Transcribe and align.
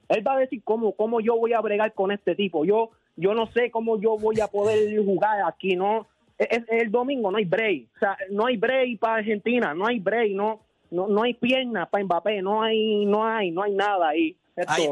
él 0.07 0.25
va 0.25 0.35
a 0.35 0.39
decir 0.39 0.61
cómo, 0.63 0.93
cómo 0.93 1.19
yo 1.19 1.37
voy 1.37 1.51
a 1.53 1.59
bregar 1.59 1.93
con 1.93 2.11
este 2.11 2.35
tipo. 2.35 2.63
Yo, 2.63 2.91
yo 3.17 3.33
no 3.33 3.47
sé 3.47 3.69
cómo 3.69 3.99
yo 3.99 4.17
voy 4.17 4.39
a 4.39 4.47
poder 4.47 4.97
jugar 5.03 5.41
aquí, 5.45 5.75
¿no? 5.75 6.07
Es, 6.37 6.63
el 6.69 6.91
domingo 6.91 7.31
no 7.31 7.37
hay 7.37 7.45
break, 7.45 7.87
o 7.95 7.99
sea, 7.99 8.17
no 8.31 8.45
hay 8.45 8.57
break 8.57 8.99
para 8.99 9.15
Argentina, 9.15 9.73
no 9.73 9.87
hay 9.87 9.99
break, 9.99 10.31
no, 10.33 10.61
no, 10.91 11.07
no 11.07 11.23
hay 11.23 11.33
piernas 11.33 11.89
para 11.89 12.03
Mbappé, 12.03 12.41
no 12.43 12.61
hay, 12.61 13.05
no 13.05 13.25
hay, 13.25 13.51
no 13.51 13.63
hay 13.63 13.71
nada 13.73 14.09
ahí. 14.09 14.37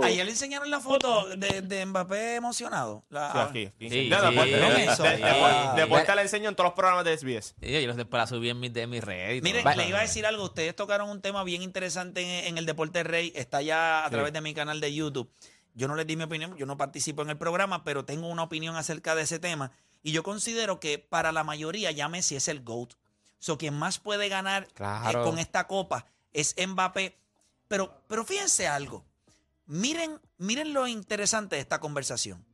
Ayer 0.04 0.24
le 0.26 0.32
enseñaron 0.32 0.70
la 0.70 0.80
foto 0.80 1.28
de, 1.38 1.62
de 1.64 1.86
Mbappé 1.88 2.36
emocionado. 2.36 3.04
La- 3.10 3.32
Sí, 3.32 3.40
aquí, 3.40 3.66
aquí. 3.66 3.90
Sí, 3.90 4.10
No, 4.10 4.20
sí, 4.20 4.26
después- 4.26 4.46
sí, 4.46 4.52
de- 6.12 6.16
la 6.16 6.22
enseño 6.22 6.50
en 6.50 6.56
todos 6.56 6.68
los 6.68 6.74
programas 6.76 7.04
de 7.04 7.14
SBS. 7.18 7.56
Sí, 7.60 7.72
yo 7.82 7.88
los 7.88 7.96
después 7.96 8.20
la 8.22 8.28
subí 8.28 8.50
en 8.50 8.60
mi, 8.60 8.70
de 8.70 8.86
mi 8.86 9.00
red. 9.00 9.36
y 9.36 9.42
Mire, 9.42 9.64
todo. 9.64 9.74
le 9.76 9.88
iba 9.90 9.98
a 9.98 10.02
decir 10.04 10.26
algo. 10.28 10.44
Ustedes 10.44 10.76
tocaron 10.76 11.10
un 11.10 11.20
tema 11.22 11.44
bien 11.44 11.64
interesante 11.64 12.22
en, 12.22 12.46
en 12.50 12.58
el 12.60 12.68
Deporte 12.68 13.04
Rey. 13.04 13.32
Está 13.36 13.62
ya 13.64 14.04
a 14.06 14.10
Sí. 14.10 14.12
través 14.14 14.34
de 14.34 14.42
mi 14.42 14.54
canal 14.54 14.80
de 14.80 14.94
YouTube. 14.94 15.32
Yo 15.74 15.88
no 15.88 15.96
les 15.96 16.06
di 16.08 16.16
mi 16.16 16.24
opinión, 16.26 16.56
yo 16.58 16.66
no 16.68 16.78
participo 16.78 17.24
en 17.24 17.32
el 17.32 17.38
programa, 17.38 17.84
pero 17.84 18.06
tengo 18.06 18.28
una 18.30 18.44
opinión 18.44 18.76
acerca 18.76 19.16
de 19.16 19.24
ese 19.24 19.40
tema. 19.40 19.72
Y 20.06 20.12
yo 20.12 20.22
considero 20.22 20.80
que 20.80 21.00
para 21.00 21.32
la 21.32 21.44
mayoría 21.44 21.90
ya 21.90 22.08
Messi 22.08 22.36
es 22.36 22.48
el 22.48 22.64
GOAT. 22.64 22.94
So, 23.40 23.58
quien 23.58 23.74
más 23.74 23.98
puede 23.98 24.30
ganar 24.30 24.68
eh, 24.78 25.14
con 25.24 25.40
esta 25.40 25.66
copa 25.66 26.06
es 26.32 26.54
Mbappé. 26.64 27.18
Pero, 27.68 28.04
pero 28.08 28.24
fíjense 28.24 28.68
algo. 28.68 29.04
Miren, 29.66 30.22
miren 30.38 30.74
lo 30.74 30.86
interesante 30.86 31.56
de 31.56 31.62
esta 31.64 31.80
conversación. 31.80 32.46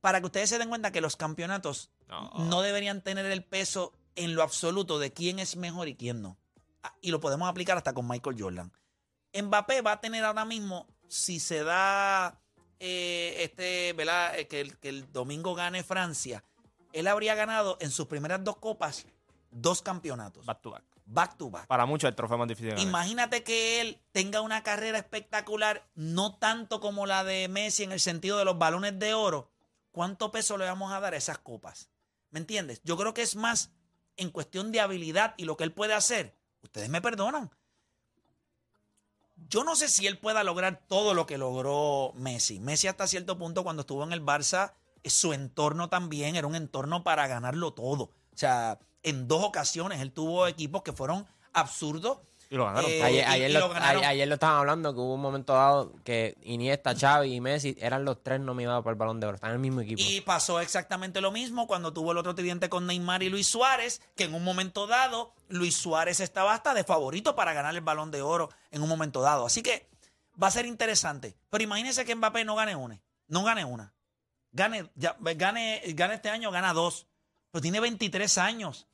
Para 0.00 0.20
que 0.20 0.26
ustedes 0.26 0.50
se 0.50 0.58
den 0.58 0.68
cuenta 0.68 0.92
que 0.92 1.00
los 1.00 1.16
campeonatos 1.16 1.90
No. 2.06 2.30
no 2.38 2.62
deberían 2.62 3.02
tener 3.02 3.26
el 3.26 3.42
peso 3.42 3.92
en 4.14 4.36
lo 4.36 4.44
absoluto 4.44 5.00
de 5.00 5.12
quién 5.12 5.40
es 5.40 5.56
mejor 5.56 5.88
y 5.88 5.96
quién 5.96 6.22
no. 6.22 6.36
Ah, 6.84 6.94
Y 7.00 7.10
lo 7.10 7.18
podemos 7.18 7.48
aplicar 7.48 7.76
hasta 7.76 7.92
con 7.92 8.06
Michael 8.06 8.36
Jordan. 8.40 8.72
Mbappé 9.34 9.80
va 9.80 9.92
a 9.92 10.00
tener 10.00 10.24
ahora 10.24 10.44
mismo, 10.44 10.86
si 11.08 11.40
se 11.40 11.64
da 11.64 12.40
eh, 12.84 13.44
este, 13.44 13.92
¿verdad? 13.92 14.38
Eh, 14.38 14.48
Que, 14.48 14.60
el, 14.60 14.76
que 14.78 14.88
el 14.88 15.12
domingo 15.12 15.54
gane 15.54 15.82
Francia, 15.84 16.44
él 16.92 17.06
habría 17.06 17.34
ganado 17.34 17.78
en 17.80 17.90
sus 17.90 18.06
primeras 18.06 18.42
dos 18.42 18.56
copas 18.56 19.06
dos 19.52 19.82
campeonatos. 19.82 20.44
Back 20.46 20.62
to 20.62 20.70
back. 20.70 20.84
Back 21.04 21.36
to 21.36 21.50
back. 21.50 21.66
Para 21.66 21.86
muchos 21.86 22.08
el 22.08 22.14
trofeo 22.14 22.38
más 22.38 22.48
difícil 22.48 22.70
de 22.70 22.74
ganar. 22.76 22.88
Imagínate 22.88 23.42
que 23.44 23.80
él 23.80 24.00
tenga 24.12 24.40
una 24.40 24.62
carrera 24.62 24.98
espectacular, 24.98 25.86
no 25.94 26.36
tanto 26.36 26.80
como 26.80 27.06
la 27.06 27.22
de 27.22 27.48
Messi 27.48 27.84
en 27.84 27.92
el 27.92 28.00
sentido 28.00 28.38
de 28.38 28.44
los 28.44 28.58
balones 28.58 28.98
de 28.98 29.14
oro. 29.14 29.50
¿Cuánto 29.90 30.30
peso 30.32 30.56
le 30.56 30.64
vamos 30.64 30.92
a 30.92 31.00
dar 31.00 31.14
a 31.14 31.18
esas 31.18 31.38
copas? 31.38 31.90
¿Me 32.30 32.40
entiendes? 32.40 32.80
Yo 32.82 32.96
creo 32.96 33.12
que 33.12 33.22
es 33.22 33.36
más 33.36 33.72
en 34.16 34.30
cuestión 34.30 34.72
de 34.72 34.80
habilidad 34.80 35.34
y 35.36 35.44
lo 35.44 35.56
que 35.56 35.64
él 35.64 35.72
puede 35.72 35.92
hacer. 35.92 36.34
Ustedes 36.62 36.88
me 36.88 37.02
perdonan. 37.02 37.50
Yo 39.52 39.64
no 39.64 39.76
sé 39.76 39.88
si 39.88 40.06
él 40.06 40.16
pueda 40.16 40.44
lograr 40.44 40.80
todo 40.88 41.12
lo 41.12 41.26
que 41.26 41.36
logró 41.36 42.14
Messi. 42.14 42.58
Messi 42.58 42.88
hasta 42.88 43.06
cierto 43.06 43.36
punto 43.36 43.62
cuando 43.62 43.82
estuvo 43.82 44.02
en 44.02 44.14
el 44.14 44.24
Barça, 44.24 44.72
su 45.04 45.34
entorno 45.34 45.90
también 45.90 46.36
era 46.36 46.46
un 46.46 46.54
entorno 46.54 47.04
para 47.04 47.26
ganarlo 47.26 47.74
todo. 47.74 48.04
O 48.04 48.36
sea, 48.36 48.78
en 49.02 49.28
dos 49.28 49.44
ocasiones 49.44 50.00
él 50.00 50.10
tuvo 50.10 50.46
equipos 50.46 50.80
que 50.80 50.94
fueron 50.94 51.26
absurdos. 51.52 52.20
Y 52.52 52.56
lo 52.56 52.66
ganaron. 52.66 52.90
Eh. 52.90 53.02
Ayer, 53.02 53.24
y- 53.24 53.30
ayer 53.32 53.50
y 53.50 53.52
lo, 53.54 53.60
lo 53.60 53.68
ganaron. 53.70 53.96
ayer- 54.00 54.10
ayer 54.10 54.28
lo 54.28 54.34
estaban 54.34 54.58
hablando 54.58 54.92
que 54.92 55.00
hubo 55.00 55.14
un 55.14 55.22
momento 55.22 55.54
dado 55.54 55.94
que 56.04 56.36
Iniesta, 56.42 56.94
Xavi 56.94 57.32
y 57.34 57.40
Messi 57.40 57.74
eran 57.80 58.04
los 58.04 58.22
tres 58.22 58.40
nominados 58.40 58.84
para 58.84 58.92
el 58.92 58.98
Balón 58.98 59.20
de 59.20 59.26
Oro. 59.26 59.36
Están 59.36 59.50
en 59.50 59.54
el 59.54 59.60
mismo 59.60 59.80
equipo. 59.80 60.02
Y 60.04 60.20
pasó 60.20 60.60
exactamente 60.60 61.22
lo 61.22 61.32
mismo 61.32 61.66
cuando 61.66 61.94
tuvo 61.94 62.12
el 62.12 62.18
otro 62.18 62.34
tridente 62.34 62.68
con 62.68 62.86
Neymar 62.86 63.22
y 63.22 63.30
Luis 63.30 63.46
Suárez, 63.46 64.02
que 64.16 64.24
en 64.24 64.34
un 64.34 64.44
momento 64.44 64.86
dado 64.86 65.32
Luis 65.48 65.74
Suárez 65.78 66.20
estaba 66.20 66.52
hasta 66.52 66.74
de 66.74 66.84
favorito 66.84 67.34
para 67.34 67.54
ganar 67.54 67.74
el 67.74 67.80
balón 67.80 68.10
de 68.10 68.20
oro 68.20 68.50
en 68.70 68.82
un 68.82 68.88
momento 68.90 69.22
dado. 69.22 69.46
Así 69.46 69.62
que 69.62 69.88
va 70.40 70.48
a 70.48 70.50
ser 70.50 70.66
interesante. 70.66 71.34
Pero 71.48 71.64
imagínense 71.64 72.04
que 72.04 72.14
Mbappé 72.14 72.44
no 72.44 72.54
gane 72.54 72.76
una. 72.76 73.00
No 73.28 73.44
gane 73.44 73.64
una. 73.64 73.94
Gane, 74.52 74.90
ya, 74.94 75.16
gane, 75.18 75.80
gane 75.94 76.14
este 76.16 76.28
año, 76.28 76.50
gana 76.50 76.74
dos. 76.74 77.06
Pero 77.50 77.62
tiene 77.62 77.80
23 77.80 78.36
años. 78.36 78.86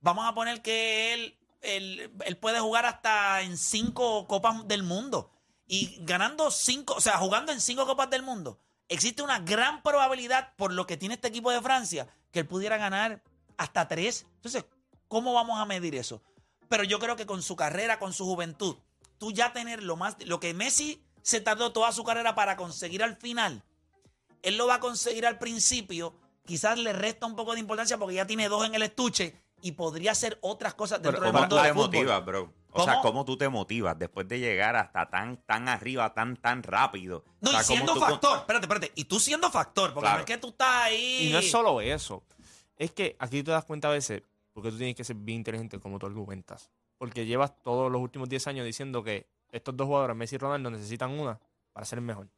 Vamos 0.00 0.26
a 0.26 0.34
poner 0.34 0.60
que 0.62 1.14
él, 1.14 1.38
él, 1.64 2.10
puede 2.40 2.60
jugar 2.60 2.86
hasta 2.86 3.42
en 3.42 3.56
cinco 3.58 4.26
copas 4.26 4.66
del 4.68 4.82
mundo. 4.82 5.30
Y 5.66 5.98
ganando 6.04 6.50
cinco, 6.50 6.94
o 6.94 7.00
sea, 7.00 7.16
jugando 7.18 7.50
en 7.52 7.60
cinco 7.60 7.86
copas 7.86 8.10
del 8.10 8.22
mundo, 8.22 8.60
existe 8.88 9.22
una 9.22 9.40
gran 9.40 9.82
probabilidad, 9.82 10.54
por 10.56 10.72
lo 10.72 10.86
que 10.86 10.96
tiene 10.96 11.14
este 11.14 11.28
equipo 11.28 11.50
de 11.50 11.62
Francia, 11.62 12.06
que 12.30 12.40
él 12.40 12.46
pudiera 12.46 12.76
ganar 12.76 13.22
hasta 13.56 13.88
tres. 13.88 14.26
Entonces, 14.36 14.66
¿cómo 15.08 15.32
vamos 15.32 15.58
a 15.58 15.64
medir 15.64 15.94
eso? 15.94 16.22
Pero 16.68 16.84
yo 16.84 16.98
creo 16.98 17.16
que 17.16 17.26
con 17.26 17.42
su 17.42 17.56
carrera, 17.56 17.98
con 17.98 18.12
su 18.12 18.24
juventud, 18.24 18.76
tú 19.18 19.32
ya 19.32 19.52
tener 19.52 19.82
lo 19.82 19.96
más, 19.96 20.16
lo 20.26 20.40
que 20.40 20.54
Messi 20.54 21.02
se 21.22 21.40
tardó 21.40 21.72
toda 21.72 21.92
su 21.92 22.04
carrera 22.04 22.34
para 22.34 22.56
conseguir 22.56 23.02
al 23.02 23.16
final, 23.16 23.62
él 24.42 24.58
lo 24.58 24.66
va 24.66 24.74
a 24.74 24.80
conseguir 24.80 25.26
al 25.26 25.38
principio, 25.38 26.14
quizás 26.44 26.78
le 26.78 26.92
resta 26.92 27.26
un 27.26 27.36
poco 27.36 27.54
de 27.54 27.60
importancia 27.60 27.96
porque 27.96 28.16
ya 28.16 28.26
tiene 28.26 28.48
dos 28.48 28.66
en 28.66 28.74
el 28.74 28.82
estuche 28.82 29.43
y 29.64 29.72
podría 29.72 30.12
hacer 30.12 30.36
otras 30.42 30.74
cosas 30.74 31.00
dentro 31.00 31.20
Pero 31.20 31.24
del 31.24 31.32
¿cómo 31.32 31.40
mundo 31.42 31.56
tú 31.56 31.62
del 31.62 31.72
te 31.72 31.72
fútbol. 31.74 31.86
motivas, 31.86 32.24
bro? 32.24 32.42
O 32.42 32.72
¿Cómo? 32.72 32.84
sea, 32.84 33.00
¿cómo 33.00 33.24
tú 33.24 33.36
te 33.38 33.48
motivas 33.48 33.98
después 33.98 34.28
de 34.28 34.38
llegar 34.38 34.76
hasta 34.76 35.08
tan, 35.08 35.38
tan 35.46 35.68
arriba, 35.68 36.12
tan, 36.12 36.36
tan 36.36 36.62
rápido? 36.62 37.24
No, 37.40 37.50
O 37.50 37.52
sea, 37.52 37.62
y 37.62 37.64
siendo 37.64 37.94
¿cómo 37.94 38.04
tú- 38.06 38.10
factor, 38.12 38.38
espérate, 38.40 38.64
espérate, 38.66 38.92
y 38.94 39.04
tú 39.04 39.18
siendo 39.18 39.50
factor, 39.50 39.94
porque 39.94 40.04
Claro. 40.04 40.16
no 40.18 40.20
es 40.20 40.26
que 40.26 40.36
tú 40.38 40.48
estás 40.48 40.74
ahí. 40.84 41.28
Y 41.28 41.32
no 41.32 41.38
es 41.38 41.50
solo 41.50 41.80
eso. 41.80 42.22
Es 42.76 42.90
que 42.92 43.16
aquí 43.18 43.42
te 43.42 43.52
das 43.52 43.64
cuenta 43.64 43.88
a 43.88 43.92
veces, 43.92 44.22
porque 44.52 44.70
tú 44.70 44.76
tienes 44.76 44.94
que 44.96 45.04
ser 45.04 45.16
bien 45.16 45.38
inteligente 45.38 45.78
como 45.80 45.98
tú 45.98 46.06
argumentas. 46.06 46.70
Porque 46.98 47.24
llevas 47.24 47.54
todos 47.62 47.90
los 47.90 48.00
últimos 48.02 48.28
10 48.28 48.46
años 48.48 48.66
diciendo 48.66 49.02
que 49.02 49.28
estos 49.50 49.76
dos 49.76 49.86
jugadores, 49.86 50.14
Messi 50.16 50.34
y 50.34 50.38
Ronaldo, 50.38 50.70
necesitan 50.70 51.10
una 51.18 51.40
para 51.72 51.86
ser 51.86 52.00
el 52.00 52.04
mejor. 52.04 52.28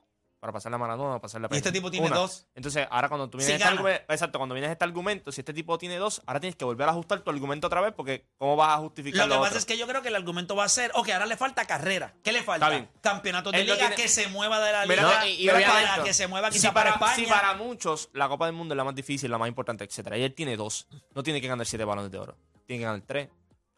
Para 0.46 0.52
pasar 0.52 0.70
la 0.70 0.78
Maradona, 0.78 1.08
para 1.10 1.20
pasar 1.22 1.40
la 1.40 1.48
Y 1.50 1.56
este 1.56 1.72
tipo 1.72 1.90
tiene 1.90 2.06
Una. 2.06 2.14
dos. 2.19 2.46
Entonces, 2.54 2.87
ahora 2.88 3.08
cuando 3.08 3.28
tú 3.28 3.37
vienes 3.38 3.48
Sí 3.48 3.52
este 3.54 3.64
gana. 3.64 3.75
argumento, 3.75 4.12
exacto, 4.12 4.38
cuando 4.38 4.54
vienes 4.54 4.70
este 4.70 4.84
argumento, 4.84 5.32
si 5.32 5.40
este 5.40 5.52
tipo 5.52 5.76
tiene 5.76 5.96
dos, 5.96 6.22
ahora 6.25 6.38
tienes 6.38 6.54
que 6.54 6.64
volver 6.64 6.87
a 6.87 6.93
ajustar 6.93 7.20
tu 7.22 7.31
argumento 7.31 7.66
otra 7.66 7.81
vez 7.81 7.93
porque 7.96 8.25
¿cómo 8.38 8.54
vas 8.54 8.75
a 8.75 8.78
justificar 8.78 9.22
Lo 9.22 9.26
lo, 9.26 9.34
que 9.34 9.38
otro? 9.38 9.48
pasa 9.48 9.58
es 9.58 9.64
que 9.66 9.76
yo 9.76 9.88
creo 9.88 10.02
que 10.02 10.08
el 10.08 10.14
argumento 10.14 10.54
va 10.54 10.62
a 10.62 10.69
ser, 10.69 10.93
ok, 10.94 11.08
ahora 11.08 11.26
le 11.26 11.37
falta 11.37 11.64
carrera. 11.64 12.14
¿Qué 12.22 12.31
le 12.31 12.44
falta? 12.44 12.66
Está 12.66 12.76
bien. 12.78 12.88
Campeonato 13.00 13.50
de 13.50 13.60
Él 13.60 13.66
lo 13.66 13.75
liga 13.75 13.88
tiene- 13.88 14.00
que 14.00 14.08
se 14.08 14.28
mueva 14.28 14.60
de 14.64 14.70
la 14.70 14.87
Mira, 14.87 15.02
liga 15.02 15.19
no, 15.19 15.26
y- 15.26 15.31
y 15.32 15.46
para 15.48 15.58
obviamente- 15.58 16.02
que 16.04 16.14
se 16.14 16.26
mueva 16.28 16.52
si 16.52 16.58
quizá 16.58 16.72
para, 16.72 16.96
para, 17.00 17.16
si 17.16 17.26
para 17.26 17.54
muchos 17.54 18.08
la 18.12 18.28
Copa 18.28 18.46
del 18.46 18.54
Mundo 18.54 18.75
es 18.75 18.76
la 18.76 18.84
más 18.84 18.94
difícil, 18.94 19.28
la 19.28 19.38
más 19.38 19.49
importante, 19.49 19.82
etcétera. 19.82 20.16
Y 20.16 20.22
él 20.22 20.32
tiene 20.32 20.56
dos. 20.56 20.87
No 21.12 21.25
tiene 21.25 21.40
que 21.40 21.49
ganar 21.49 21.66
siete 21.66 21.84
balones 21.84 22.12
de 22.12 22.19
oro. 22.19 22.37
Tiene 22.66 22.82
que 22.82 22.84
ganar 22.87 23.02
tres, 23.04 23.28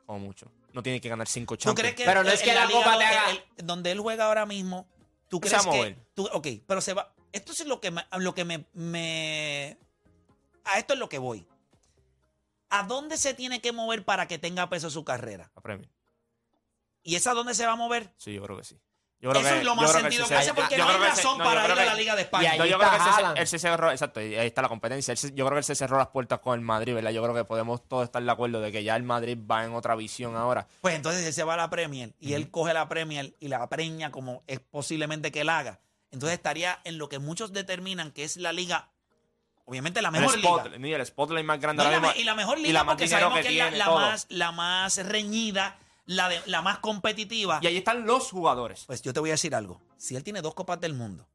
como 0.05 0.19
mucho. 0.19 0.53
No 0.75 0.83
tiene 0.83 1.01
que 1.01 1.09
ganar 1.09 1.27
cinco 1.29 1.57
¿Tú 1.57 1.63
champions. 1.65 1.81
crees 1.81 1.95
que 1.97 2.05
Pero 2.05 2.23
no 2.23 2.29
es 2.31 2.41
en 2.43 2.47
que 2.47 2.55
la 2.55 2.67
liga 2.67 2.79
Copa 2.81 2.91
donde 2.91 3.07
te 3.07 3.17
haga- 3.17 3.31
él- 3.31 3.45
donde 3.65 3.91
él 3.91 4.01
juega 4.01 4.27
ahora 4.27 4.45
mismo, 4.45 4.87
tú 5.29 5.41
crees 5.41 5.55
a 5.67 5.71
que 5.71 5.97
tú- 6.15 6.29
ok, 6.33 6.47
pero 6.67 6.81
se 6.81 6.95
va 6.95 7.15
esto 7.33 7.53
es 7.53 7.67
lo 7.67 7.81
que 7.81 7.91
me, 7.91 8.05
lo 8.19 8.35
que 8.35 8.45
me, 8.45 8.65
me 8.73 9.77
a 10.65 10.79
esto 10.79 10.95
es 10.95 10.99
lo 10.99 11.09
que 11.09 11.19
voy. 11.19 11.47
¿A 12.71 12.83
dónde 12.85 13.17
se 13.17 13.33
tiene 13.35 13.61
que 13.61 13.73
mover 13.73 14.05
para 14.05 14.29
que 14.29 14.39
tenga 14.39 14.69
peso 14.69 14.91
su 14.91 15.05
carrera? 15.05 15.51
A 15.55 15.61
Premier. 15.61 15.89
¿Y 17.03 17.15
esa 17.17 17.33
dónde 17.33 17.55
se 17.55 17.65
va 17.67 17.73
a 17.73 17.77
mover? 17.77 18.13
Sí, 18.19 18.35
yo 18.35 18.43
creo 18.43 18.57
que 18.59 18.65
sí. 18.65 18.79
Yo 19.21 19.31
creo 19.31 19.43
Eso 19.43 19.51
que- 19.51 19.59
es 19.59 19.65
lo 19.65 19.75
más 19.75 19.91
sentido 19.93 20.29
que 20.29 20.35
hace 20.37 20.55
porque 20.55 20.77
yo 20.77 20.85
no 20.85 20.91
hay 20.93 20.99
razón 21.11 21.39
no, 21.39 21.45
para 21.45 21.65
ir 21.67 21.73
a 21.73 21.85
la 21.87 21.95
Liga 21.95 22.15
de 22.15 22.23
Y 22.23 22.25
España. 22.25 22.51
ahí 22.53 22.59
No, 22.59 22.67
yo 22.67 22.77
está 22.77 22.89
creo 22.91 23.35
que 23.35 23.41
él 23.41 23.47
se, 23.49 23.59
cerró, 23.59 23.91
exacto, 23.91 24.21
y 24.21 24.37
ahí 24.37 24.47
está 24.47 24.63
la 24.63 24.69
competencia. 24.69 25.11
Él 25.11 25.19
se- 25.19 25.31
yo 25.35 25.45
creo 25.45 25.57
que 25.57 25.59
él 25.59 25.65
se 25.65 25.75
cerró 25.75 25.99
las 25.99 26.07
puertas 26.09 26.39
con 26.39 26.55
el 26.55 26.61
Madrid, 26.65 26.95
¿verdad? 26.95 27.11
Yo 27.11 27.21
creo 27.25 27.35
que 27.35 27.45
podemos 27.45 27.83
todos 27.89 28.05
estar 28.05 28.23
de 28.23 28.31
acuerdo 28.31 28.61
de 28.61 28.71
que 28.71 28.85
ya 28.85 28.95
el 28.95 29.03
Madrid 29.03 29.37
va 29.51 29.65
en 29.65 29.75
otra 29.75 29.97
visión 29.97 30.37
ahora. 30.37 30.69
Pues 30.81 30.95
entonces 30.95 31.27
él 31.27 31.33
se 31.33 31.43
va 31.43 31.55
a 31.55 31.57
la 31.57 31.69
Premier 31.69 32.15
y 32.21 32.35
él 32.35 32.49
coge 32.53 32.73
la 32.73 32.89
Premier 32.89 33.35
y 33.41 33.49
la 33.49 33.69
preña 33.69 34.13
como 34.13 34.45
es 34.47 34.61
posiblemente 34.61 35.33
que 35.33 35.41
él 35.41 35.49
haga. 35.49 35.81
Entonces 36.13 36.37
estaría 36.39 36.79
en 36.85 36.97
lo 36.99 37.09
que 37.09 37.19
muchos 37.19 37.53
determinan 37.53 38.13
que 38.13 38.23
es 38.23 38.37
la 38.37 38.53
liga, 38.53 38.89
obviamente 39.65 40.01
la 40.01 40.11
mejor 40.13 40.33
el, 40.37 40.41
liga. 40.43 40.65
mira, 40.79 40.97
el 40.99 41.05
spotlight 41.07 41.45
más 41.45 41.61
grande 41.61 41.83
No, 41.83 41.91
y, 41.91 41.93
la, 41.93 42.01
me- 42.01 42.17
y 42.19 42.25
la 42.25 42.35
mejor 42.37 42.59
y 42.59 42.63
liga 42.63 42.73
la 42.75 42.85
más 42.85 42.93
porque 42.95 43.09
sabemos 43.09 43.39
que, 43.39 43.49
que 43.49 43.61
es 43.61 43.73
la, 43.73 43.87
la 43.87 43.91
más, 43.91 44.27
la 44.31 44.53
más 44.53 44.97
reñida, 45.05 45.77
la, 46.09 46.29
de, 46.29 46.41
la 46.47 46.63
más 46.63 46.79
competitiva. 46.79 47.61
Y 47.63 47.67
ahí 47.67 47.77
están 47.77 48.07
los 48.07 48.31
jugadores. 48.31 48.85
Pues 48.87 49.03
yo 49.03 49.13
te 49.13 49.21
voy 49.21 49.31
a 49.31 49.35
decir 49.35 49.55
algo. 49.55 49.81
Si 49.99 50.17
él 50.17 50.25
tiene 50.25 50.41
dos 50.43 50.55
copas 50.55 50.81
del 50.81 50.95
mundo 50.95 51.29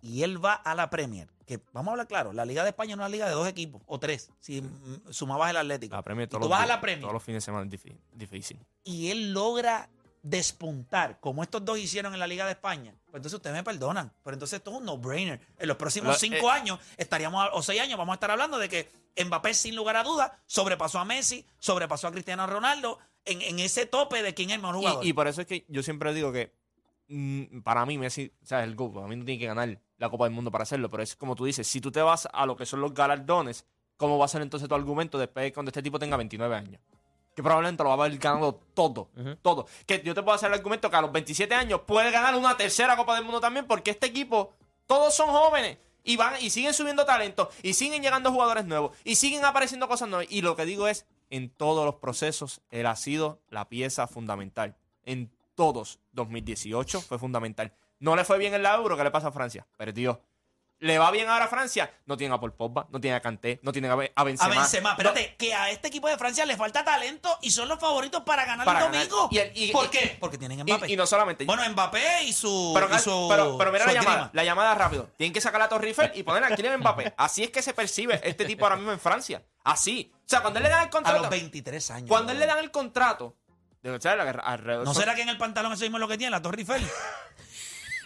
y 0.00 0.22
él 0.22 0.42
va 0.42 0.54
a 0.54 0.74
la 0.74 0.88
Premier, 0.88 1.28
que 1.46 1.60
vamos 1.72 1.88
a 1.88 1.92
hablar 1.92 2.06
claro, 2.08 2.32
la 2.32 2.44
Liga 2.46 2.62
de 2.62 2.70
España 2.70 2.96
no 2.96 3.02
es 3.02 3.06
una 3.06 3.12
liga 3.12 3.26
de 3.28 3.34
dos 3.34 3.46
equipos 3.46 3.82
o 3.86 4.00
tres, 4.00 4.30
si 4.40 4.62
sumabas 5.10 5.50
el 5.50 5.58
Atlético. 5.58 5.94
La 5.96 6.02
Premier, 6.02 6.26
Y 6.26 6.30
todos 6.30 6.40
tú 6.40 6.48
los 6.48 6.50
vas 6.50 6.60
a 6.60 6.64
días- 6.64 6.76
la 6.76 6.80
Premier 6.80 7.00
Todos 7.02 7.12
los 7.14 7.22
fines 7.22 7.42
de 7.42 7.44
semana 7.46 7.64
es 7.66 7.70
difí- 7.70 7.98
difícil. 8.14 8.58
y 8.84 9.10
él 9.10 9.32
logra 9.32 9.90
despuntar, 10.22 11.18
como 11.20 11.42
estos 11.42 11.64
dos 11.64 11.78
hicieron 11.78 12.12
en 12.14 12.20
la 12.20 12.26
Liga 12.26 12.44
de 12.44 12.52
España, 12.52 12.94
pues 13.06 13.16
entonces 13.16 13.34
ustedes 13.34 13.56
me 13.56 13.62
perdonan. 13.64 14.12
Pero 14.22 14.34
entonces 14.34 14.58
esto 14.58 14.70
es 14.70 14.76
un 14.78 14.84
no-brainer. 14.84 15.40
En 15.58 15.68
los 15.68 15.76
próximos 15.76 16.12
Lo- 16.14 16.18
cinco 16.18 16.48
eh, 16.48 16.52
años 16.52 16.78
estaríamos, 16.96 17.48
o 17.52 17.62
seis 17.62 17.80
años, 17.80 17.98
vamos 17.98 18.12
a 18.12 18.14
estar 18.14 18.30
hablando 18.30 18.58
de 18.58 18.68
que 18.68 18.90
Mbappé, 19.24 19.54
sin 19.54 19.74
lugar 19.76 19.96
a 19.96 20.02
dudas, 20.04 20.30
sobrepasó 20.46 20.98
a 20.98 21.04
Messi, 21.04 21.46
sobrepasó 21.58 22.08
a 22.08 22.12
Cristiano 22.12 22.46
Ronaldo 22.46 22.98
en, 23.24 23.42
en 23.42 23.58
ese 23.58 23.86
tope 23.86 24.22
de 24.22 24.34
quién 24.34 24.50
es 24.50 24.56
el 24.56 24.62
mejor 24.62 24.76
jugador. 24.76 25.04
Y, 25.04 25.08
y 25.08 25.12
por 25.12 25.26
eso 25.28 25.40
es 25.40 25.46
que 25.46 25.64
yo 25.68 25.82
siempre 25.82 26.14
digo 26.14 26.32
que 26.32 26.54
mm, 27.08 27.60
para 27.62 27.84
mí 27.86 27.98
Messi, 27.98 28.32
o 28.42 28.46
sea, 28.46 28.62
el 28.64 28.74
GOAT, 28.76 28.94
para 28.94 29.06
mí 29.08 29.16
no 29.16 29.24
tiene 29.24 29.40
que 29.40 29.46
ganar 29.46 29.80
la 29.98 30.08
Copa 30.10 30.24
del 30.24 30.32
Mundo 30.34 30.50
para 30.50 30.62
hacerlo, 30.62 30.88
pero 30.88 31.02
es 31.02 31.16
como 31.16 31.34
tú 31.34 31.44
dices, 31.44 31.66
si 31.66 31.80
tú 31.80 31.90
te 31.90 32.00
vas 32.00 32.28
a 32.32 32.46
lo 32.46 32.56
que 32.56 32.66
son 32.66 32.80
los 32.80 32.94
galardones, 32.94 33.66
¿cómo 33.96 34.16
va 34.16 34.24
a 34.24 34.28
ser 34.28 34.42
entonces 34.42 34.68
tu 34.68 34.74
argumento 34.74 35.18
después 35.18 35.44
de 35.44 35.52
cuando 35.52 35.70
este 35.70 35.82
tipo 35.82 35.98
tenga 35.98 36.16
29 36.16 36.54
años? 36.56 36.80
Que 37.40 37.44
probablemente 37.44 37.82
lo 37.82 37.88
va 37.88 37.94
a 37.94 38.06
haber 38.06 38.18
ganado 38.18 38.60
todo, 38.74 39.08
todo. 39.40 39.66
Que 39.86 40.02
yo 40.04 40.14
te 40.14 40.22
puedo 40.22 40.34
hacer 40.34 40.48
el 40.48 40.58
argumento 40.58 40.90
que 40.90 40.96
a 40.96 41.00
los 41.00 41.10
27 41.10 41.54
años 41.54 41.80
puede 41.86 42.10
ganar 42.10 42.34
una 42.34 42.54
tercera 42.54 42.98
Copa 42.98 43.14
del 43.14 43.24
Mundo 43.24 43.40
también, 43.40 43.66
porque 43.66 43.92
este 43.92 44.08
equipo, 44.08 44.52
todos 44.86 45.14
son 45.14 45.30
jóvenes. 45.30 45.78
Y 46.04 46.18
van 46.18 46.34
y 46.38 46.50
siguen 46.50 46.74
subiendo 46.74 47.06
talento, 47.06 47.48
y 47.62 47.72
siguen 47.72 48.02
llegando 48.02 48.30
jugadores 48.30 48.66
nuevos, 48.66 48.94
y 49.04 49.14
siguen 49.14 49.42
apareciendo 49.44 49.88
cosas 49.88 50.08
nuevas. 50.10 50.26
Y 50.30 50.42
lo 50.42 50.54
que 50.54 50.66
digo 50.66 50.86
es, 50.86 51.06
en 51.30 51.48
todos 51.48 51.86
los 51.86 51.94
procesos, 51.94 52.60
él 52.70 52.84
ha 52.84 52.96
sido 52.96 53.40
la 53.48 53.70
pieza 53.70 54.06
fundamental. 54.06 54.76
En 55.04 55.32
todos. 55.54 55.98
2018 56.12 57.00
fue 57.00 57.18
fundamental. 57.18 57.72
No 58.00 58.16
le 58.16 58.24
fue 58.24 58.36
bien 58.36 58.52
en 58.52 58.62
la 58.62 58.74
Euro, 58.74 58.98
¿qué 58.98 59.04
le 59.04 59.10
pasa 59.10 59.28
a 59.28 59.32
Francia? 59.32 59.66
Perdió. 59.78 60.22
¿Le 60.82 60.98
va 60.98 61.10
bien 61.10 61.28
ahora 61.28 61.44
a 61.44 61.48
Francia? 61.48 61.90
No 62.06 62.16
tiene 62.16 62.34
a 62.34 62.38
Paul 62.40 62.54
Pogba, 62.54 62.86
no 62.90 62.98
tiene 63.00 63.14
a 63.16 63.20
Kanté, 63.20 63.60
no 63.62 63.70
tiene 63.70 63.88
a 63.88 63.94
Be- 63.96 64.12
a 64.16 64.20
a 64.22 64.24
Benzema. 64.24 64.54
Benzema, 64.54 64.88
No- 64.88 64.94
espérate, 64.94 65.36
que 65.36 65.52
a 65.54 65.68
este 65.70 65.88
equipo 65.88 66.08
de 66.08 66.16
Francia 66.16 66.46
le 66.46 66.56
falta 66.56 66.82
talento 66.82 67.38
y 67.42 67.50
son 67.50 67.68
los 67.68 67.78
favoritos 67.78 68.22
para 68.22 68.46
ganar 68.46 68.64
Para 68.64 68.80
el 68.80 68.84
ganar. 68.86 69.08
domingo. 69.08 69.28
Y 69.54 69.72
¿Por 69.72 69.86
y- 69.86 69.88
qué? 69.90 70.16
Porque 70.18 70.38
tienen 70.38 70.62
Mbappé. 70.62 70.90
y, 70.90 70.96
no 70.96 71.06
solamente. 71.06 71.44
bueno, 71.44 71.62
Mbappé 71.70 72.24
y 72.24 72.32
su, 72.32 72.72
pero, 72.74 72.98
su- 72.98 73.26
pero, 73.28 73.58
pero 73.58 73.72
mira 73.72 73.84
su 73.84 73.92
la 73.92 74.00
llamada, 74.00 74.30
la 74.32 74.42
llamada 74.44 74.74
rápido. 74.74 75.10
Tienen 75.18 75.34
que 75.34 75.42
sacar 75.42 75.60
a 75.60 75.68
Torre 75.68 75.88
Eiffel 75.88 76.12
y 76.14 76.22
poner 76.22 76.44
a 76.44 76.56
Kylian 76.56 76.80
Mbappé. 76.80 77.12
Así 77.18 77.44
es 77.44 77.50
que 77.50 77.60
se 77.60 77.74
percibe 77.74 78.18
este 78.24 78.46
tipo 78.46 78.64
ahora 78.64 78.76
mismo 78.76 78.90
en 78.92 79.00
Francia. 79.00 79.42
Así. 79.62 80.10
O 80.16 80.28
sea, 80.30 80.40
cuando 80.40 80.60
él 80.60 80.62
le 80.64 80.70
dan 80.70 80.80
el 80.80 80.86
A 80.86 80.90
contrato. 80.90 81.20
los 81.20 81.28
23 81.30 81.90
años. 81.90 82.08
Cuando 82.08 82.32
él 82.32 82.38
le 82.38 82.46
dan 82.46 82.58
el 82.58 82.70
contrato. 82.70 83.36
De, 83.82 83.90
o 83.90 84.00
sea, 84.00 84.16
la- 84.16 84.30
alrededor- 84.30 84.84
¿No 84.84 84.94
será 84.94 85.14
que 85.14 85.22
en 85.22 85.28
el 85.28 85.36
pantalón 85.38 85.72
eso 85.72 85.82
mismo 85.82 85.96
es 85.96 86.00
lo 86.00 86.08
que 86.08 86.16
tiene, 86.18 86.30
la 86.30 86.40
Torre 86.42 86.60
Eiffel? 86.60 86.82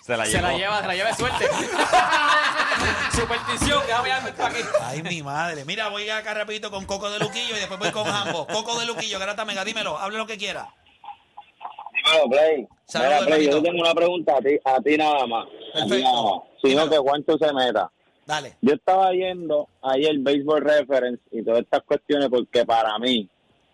Se 0.04 0.14
la 0.18 0.26
Se 0.26 0.42
la 0.42 0.52
lleva, 0.54 0.82
se 0.82 0.86
la 0.86 0.94
lleva 0.94 1.08
de 1.08 1.14
suerte. 1.14 1.46
Superstición, 3.12 3.82
déjame 3.86 4.10
darme 4.10 4.28
esto 4.28 4.44
aquí. 4.44 4.58
Ay, 4.82 5.02
mi 5.02 5.22
madre. 5.22 5.64
Mira, 5.64 5.88
voy 5.88 6.06
acá 6.10 6.34
rapidito 6.34 6.70
con 6.70 6.84
Coco 6.84 7.08
de 7.10 7.18
Luquillo 7.20 7.56
y 7.56 7.60
después 7.60 7.80
voy 7.80 7.90
con 7.90 8.04
Jambo. 8.04 8.46
Coco 8.46 8.78
de 8.78 8.84
Luquillo, 8.84 9.18
Garata 9.18 9.46
Mega, 9.46 9.64
dímelo, 9.64 9.96
hable 9.96 10.18
lo 10.18 10.26
que 10.26 10.36
quiera. 10.36 10.68
Dímelo, 11.94 12.28
Play. 12.28 12.68
Saludos, 12.84 13.24
Mira, 13.24 13.36
Play, 13.36 13.46
yo 13.46 13.62
tengo 13.62 13.80
una 13.80 13.94
pregunta 13.94 14.36
a 14.36 14.40
ti, 14.42 14.58
a 14.62 14.78
ti 14.82 14.98
nada 14.98 15.26
más. 15.26 15.46
A 15.46 15.84
ti 15.84 15.88
Perfecto. 15.88 16.12
nada 16.12 16.22
más. 16.22 16.42
Sino 16.62 16.90
que 16.90 16.98
Juancho 16.98 17.38
se 17.38 17.52
meta. 17.54 17.90
Dale. 18.26 18.56
Yo 18.60 18.74
estaba 18.74 19.10
yendo 19.12 19.70
ayer 19.80 20.18
Baseball 20.18 20.60
Reference 20.60 21.22
y 21.30 21.42
todas 21.42 21.60
estas 21.60 21.82
cuestiones 21.82 22.28
porque 22.28 22.66
para 22.66 22.98
mí, 22.98 23.26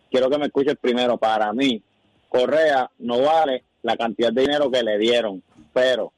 quiero 0.09 0.31
que 0.31 0.39
me 0.39 0.47
escuches 0.47 0.77
primero, 0.81 1.17
para 1.17 1.53
mí, 1.53 1.83
Correa 2.29 2.89
no 3.01 3.21
vale 3.21 3.65
la 3.83 3.97
cantidad 3.97 4.33
de 4.33 4.43
dinero 4.43 4.71
que 4.71 4.85
le 4.85 4.97
dieron, 4.97 5.43
pero 5.73 6.13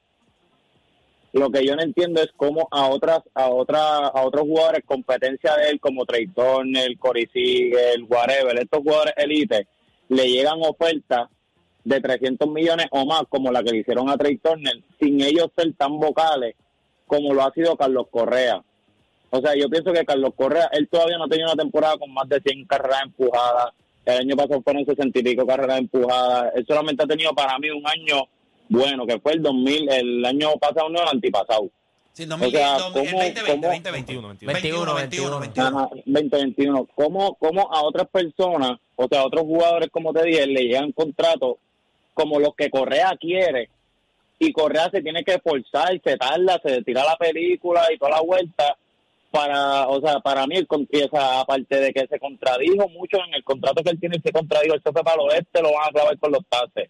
lo 1.33 1.49
que 1.49 1.65
yo 1.65 1.75
no 1.75 1.81
entiendo 1.81 2.21
es 2.21 2.31
cómo 2.37 2.67
a 2.71 2.87
otras 2.87 3.21
a 3.33 3.49
otras 3.49 3.81
a 3.81 4.21
otros 4.21 4.43
jugadores 4.43 4.83
competencia 4.85 5.55
de 5.57 5.69
él 5.69 5.79
como 5.79 6.05
Trey 6.05 6.27
Turner, 6.27 6.97
Corey 6.97 7.27
Seager, 7.33 8.01
whatever, 8.07 8.57
estos 8.59 8.81
jugadores 8.81 9.13
elite 9.17 9.67
le 10.09 10.29
llegan 10.29 10.59
ofertas 10.61 11.29
de 11.83 11.99
300 11.99 12.47
millones 12.49 12.85
o 12.91 13.05
más 13.05 13.23
como 13.29 13.51
la 13.51 13.63
que 13.63 13.71
le 13.71 13.79
hicieron 13.79 14.09
a 14.09 14.17
Trey 14.17 14.37
Turner 14.37 14.81
sin 14.99 15.21
ellos 15.21 15.47
ser 15.57 15.73
tan 15.73 15.99
vocales 15.99 16.55
como 17.07 17.33
lo 17.33 17.43
ha 17.43 17.51
sido 17.53 17.75
Carlos 17.75 18.07
Correa. 18.09 18.63
O 19.29 19.41
sea, 19.41 19.55
yo 19.55 19.69
pienso 19.69 19.91
que 19.91 20.05
Carlos 20.05 20.33
Correa, 20.35 20.69
él 20.73 20.87
todavía 20.87 21.17
no 21.17 21.27
tenía 21.27 21.45
una 21.45 21.55
temporada 21.55 21.97
con 21.97 22.13
más 22.13 22.29
de 22.29 22.39
100 22.39 22.65
carreras 22.65 23.01
empujadas. 23.03 23.73
El 24.05 24.19
año 24.19 24.35
pasado 24.35 24.61
fueron 24.61 24.85
60 24.85 25.19
y 25.19 25.23
pico 25.23 25.45
carreras 25.45 25.79
empujadas. 25.79 26.53
Él 26.55 26.65
solamente 26.67 27.03
ha 27.03 27.07
tenido 27.07 27.33
para 27.33 27.57
mí 27.57 27.69
un 27.69 27.83
año 27.87 28.27
bueno, 28.69 29.05
que 29.05 29.19
fue 29.19 29.33
el 29.33 29.41
2000, 29.41 29.89
el 29.91 30.25
año 30.25 30.51
pasado, 30.59 30.89
no 30.89 31.01
el 31.01 31.07
antipasado. 31.07 31.69
Sí, 32.13 32.25
2000, 32.25 32.47
O 32.47 32.51
sea, 32.51 32.77
2000, 32.77 32.93
¿cómo- 32.93 32.93
2020, 32.93 33.41
cómo- 33.41 33.61
2020. 33.67 33.91
21, 33.99 34.27
21, 34.45 34.95
21, 34.95 35.39
21. 35.39 35.67
Ajá, 35.67 35.89
2021. 36.05 36.87
¿Cómo, 36.95 37.35
¿Cómo 37.35 37.73
a 37.73 37.81
otras 37.83 38.07
personas, 38.07 38.73
o 38.95 39.07
sea, 39.07 39.21
a 39.21 39.25
otros 39.25 39.43
jugadores, 39.43 39.89
como 39.91 40.13
te 40.13 40.23
dije, 40.23 40.45
le 40.45 40.61
llegan 40.63 40.91
contratos 40.91 41.55
como 42.13 42.39
los 42.39 42.53
que 42.55 42.69
Correa 42.69 43.17
quiere? 43.19 43.69
Y 44.39 44.51
Correa 44.51 44.89
se 44.91 45.01
tiene 45.01 45.23
que 45.23 45.33
esforzar, 45.35 45.99
se 46.03 46.17
tarda, 46.17 46.59
se 46.63 46.83
tira 46.83 47.03
la 47.03 47.15
película 47.15 47.81
y 47.93 47.97
toda 47.97 48.11
la 48.11 48.21
vuelta 48.21 48.77
para, 49.31 49.87
o 49.87 49.99
sea, 49.99 50.19
para 50.19 50.45
mí, 50.45 50.57
el, 50.57 50.67
sea, 51.09 51.39
aparte 51.39 51.79
de 51.79 51.91
que 51.91 52.05
se 52.07 52.19
contradijo 52.19 52.87
mucho 52.89 53.17
en 53.27 53.33
el 53.33 53.43
contrato 53.43 53.81
que 53.83 53.89
él 53.89 53.99
tiene, 53.99 54.19
se 54.23 54.31
contradijo, 54.31 54.75
él 54.75 54.81
se 54.85 54.91
fue 54.91 55.03
para 55.03 55.15
el 55.15 55.29
oeste, 55.29 55.61
lo 55.61 55.71
van 55.73 55.87
a 55.89 55.91
clavar 55.91 56.19
con 56.19 56.31
los 56.31 56.45
tases. 56.47 56.89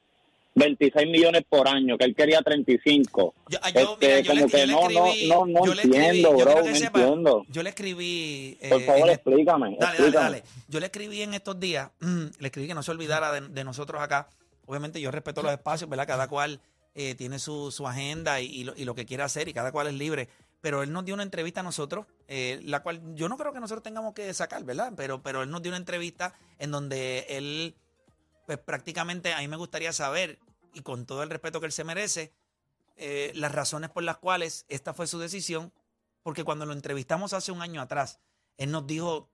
26 0.56 1.08
millones 1.10 1.44
por 1.50 1.68
año, 1.68 1.98
que 1.98 2.06
él 2.06 2.16
quería 2.16 2.42
35. 2.42 3.34
Yo, 3.50 3.60
yo, 3.74 3.94
Este, 3.94 4.08
mira, 4.08 4.20
yo 4.22 4.34
le, 4.34 4.40
como 4.42 4.48
yo 4.52 4.58
que 4.58 4.68
le 4.68 4.74
no, 4.74 4.90
no, 4.90 5.06
escribí. 5.08 5.28
no, 5.30 5.46
no 5.46 5.66
le 5.66 5.82
escribí, 5.82 5.98
entiendo, 5.98 6.32
bro, 6.34 6.64
no 6.64 6.76
sepa, 6.76 7.00
entiendo. 7.02 7.46
Yo 7.50 7.64
le 7.64 7.70
escribí. 7.70 8.58
Por 8.70 8.82
eh, 8.82 8.86
favor, 8.86 9.08
en- 9.08 9.14
explícame, 9.16 9.66
Dale, 9.68 9.80
dale, 9.80 9.92
explícame. 9.98 10.24
dale. 10.26 10.44
Yo 10.70 10.80
le 10.80 10.86
escribí 10.88 11.22
en 11.22 11.34
estos 11.34 11.60
días, 11.60 11.90
le 12.40 12.48
escribí 12.48 12.68
que 12.68 12.74
no 12.76 12.84
se 12.84 12.92
olvidara 12.92 13.32
de, 13.32 13.48
de 13.50 13.64
nosotros 13.64 14.02
acá. 14.02 14.30
Obviamente 14.66 15.02
yo 15.02 15.12
respeto 15.12 15.42
los 15.42 15.52
espacios, 15.52 15.90
¿verdad? 15.90 16.08
Cada 16.08 16.28
cual 16.28 16.62
eh, 16.96 17.16
tiene 17.16 17.40
su, 17.40 17.72
su 17.72 17.88
agenda 17.88 18.40
y, 18.40 18.46
y 18.46 18.64
lo, 18.64 18.74
y 18.78 18.86
lo 18.86 18.96
que 18.96 19.06
quiere 19.06 19.24
hacer 19.24 19.48
y 19.48 19.54
cada 19.54 19.72
cual 19.72 19.88
es 19.88 19.94
libre. 19.94 20.30
Pero 20.62 20.82
él 20.82 20.94
nos 20.94 21.04
dio 21.04 21.14
una 21.14 21.24
entrevista 21.24 21.60
a 21.60 21.64
nosotros, 21.64 22.06
eh, 22.30 22.62
la 22.64 22.82
cual 22.84 23.02
yo 23.16 23.28
no 23.28 23.36
creo 23.36 23.52
que 23.52 23.60
nosotros 23.60 23.84
tengamos 23.84 24.14
que 24.14 24.34
sacar, 24.34 24.64
¿verdad? 24.64 24.94
Pero, 24.96 25.22
pero 25.22 25.44
él 25.44 25.50
nos 25.50 25.62
dio 25.62 25.72
una 25.72 25.78
entrevista 25.78 26.34
en 26.58 26.72
donde 26.72 27.26
él, 27.28 27.76
pues 28.46 28.58
prácticamente 28.60 29.34
a 29.34 29.40
mí 29.40 29.48
me 29.48 29.58
gustaría 29.58 29.94
saber, 29.94 30.40
y 30.74 30.82
con 30.82 31.06
todo 31.06 31.24
el 31.24 31.30
respeto 31.30 31.60
que 31.60 31.66
él 31.68 31.72
se 31.72 31.84
merece, 31.84 32.34
eh, 32.96 33.32
las 33.36 33.52
razones 33.52 33.90
por 33.90 34.04
las 34.04 34.18
cuales 34.18 34.66
esta 34.70 34.94
fue 34.94 35.08
su 35.08 35.20
decisión, 35.20 35.74
porque 36.22 36.44
cuando 36.44 36.66
lo 36.66 36.74
entrevistamos 36.74 37.34
hace 37.34 37.52
un 37.52 37.62
año 37.62 37.82
atrás, 37.82 38.20
él 38.58 38.72
nos 38.72 38.86
dijo 38.88 39.30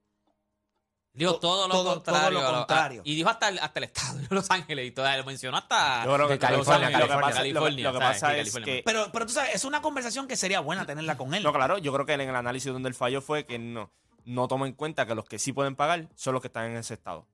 Dijo 1.12 1.32
To- 1.34 1.40
todo 1.40 1.66
lo 1.66 1.74
todo- 1.74 1.94
contrario. 1.94 2.20
todo 2.38 2.40
lo 2.40 2.46
a- 2.46 2.50
a- 2.50 2.56
contrario. 2.58 3.02
y 3.04 3.16
dijo 3.16 3.28
hasta 3.28 3.48
el, 3.48 3.58
hasta 3.58 3.80
el 3.80 3.84
estado 3.84 4.18
de 4.18 4.28
Los 4.30 4.48
Ángeles 4.48 4.86
y 4.86 4.90
todo. 4.92 5.16
Lo 5.16 5.24
mencionó 5.24 5.56
hasta 5.56 6.04
Yo 6.04 6.14
creo 6.14 6.28
que 6.28 6.32
De 6.34 6.38
California, 6.38 6.88
lo 6.90 7.02
que 7.08 7.08
California. 7.34 7.92
pasa- 8.00 8.36
es 8.36 8.54
que. 8.54 8.82
Pero, 8.86 9.10
pero 9.12 9.26
tú 9.26 9.32
sabes, 9.32 9.56
es 9.56 9.64
una 9.64 9.82
conversación 9.82 10.28
que 10.28 10.36
sería 10.36 10.60
buena 10.60 10.86
tenerla 10.86 11.16
con 11.16 11.34
él. 11.34 11.42
No, 11.42 11.52
claro, 11.52 11.78
yo 11.78 11.92
creo 11.92 12.06
que 12.06 12.12
en 12.12 12.20
el 12.20 12.36
análisis 12.36 12.72
donde 12.72 12.88
el 12.88 12.94
fallo 12.94 13.20
fue 13.20 13.44
que 13.44 13.58
no, 13.58 13.90
no 14.24 14.46
toma 14.46 14.68
en 14.68 14.72
cuenta 14.74 15.04
que 15.04 15.16
los 15.16 15.24
que 15.24 15.40
sí 15.40 15.52
pueden 15.52 15.74
pagar 15.74 16.08
son 16.14 16.32
los 16.34 16.40
que 16.42 16.46
están 16.46 16.70
en 16.70 16.76
ese 16.76 16.94
estado. 16.94 17.26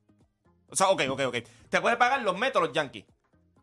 O 0.70 0.76
sea, 0.76 0.88
ok, 0.88 1.02
ok, 1.10 1.20
ok. 1.26 1.36
Te 1.68 1.80
pueden 1.80 1.98
pagar 1.98 2.22
los 2.22 2.36
Mets 2.36 2.56
o 2.56 2.60
los 2.60 2.72
Yankees. 2.72 3.04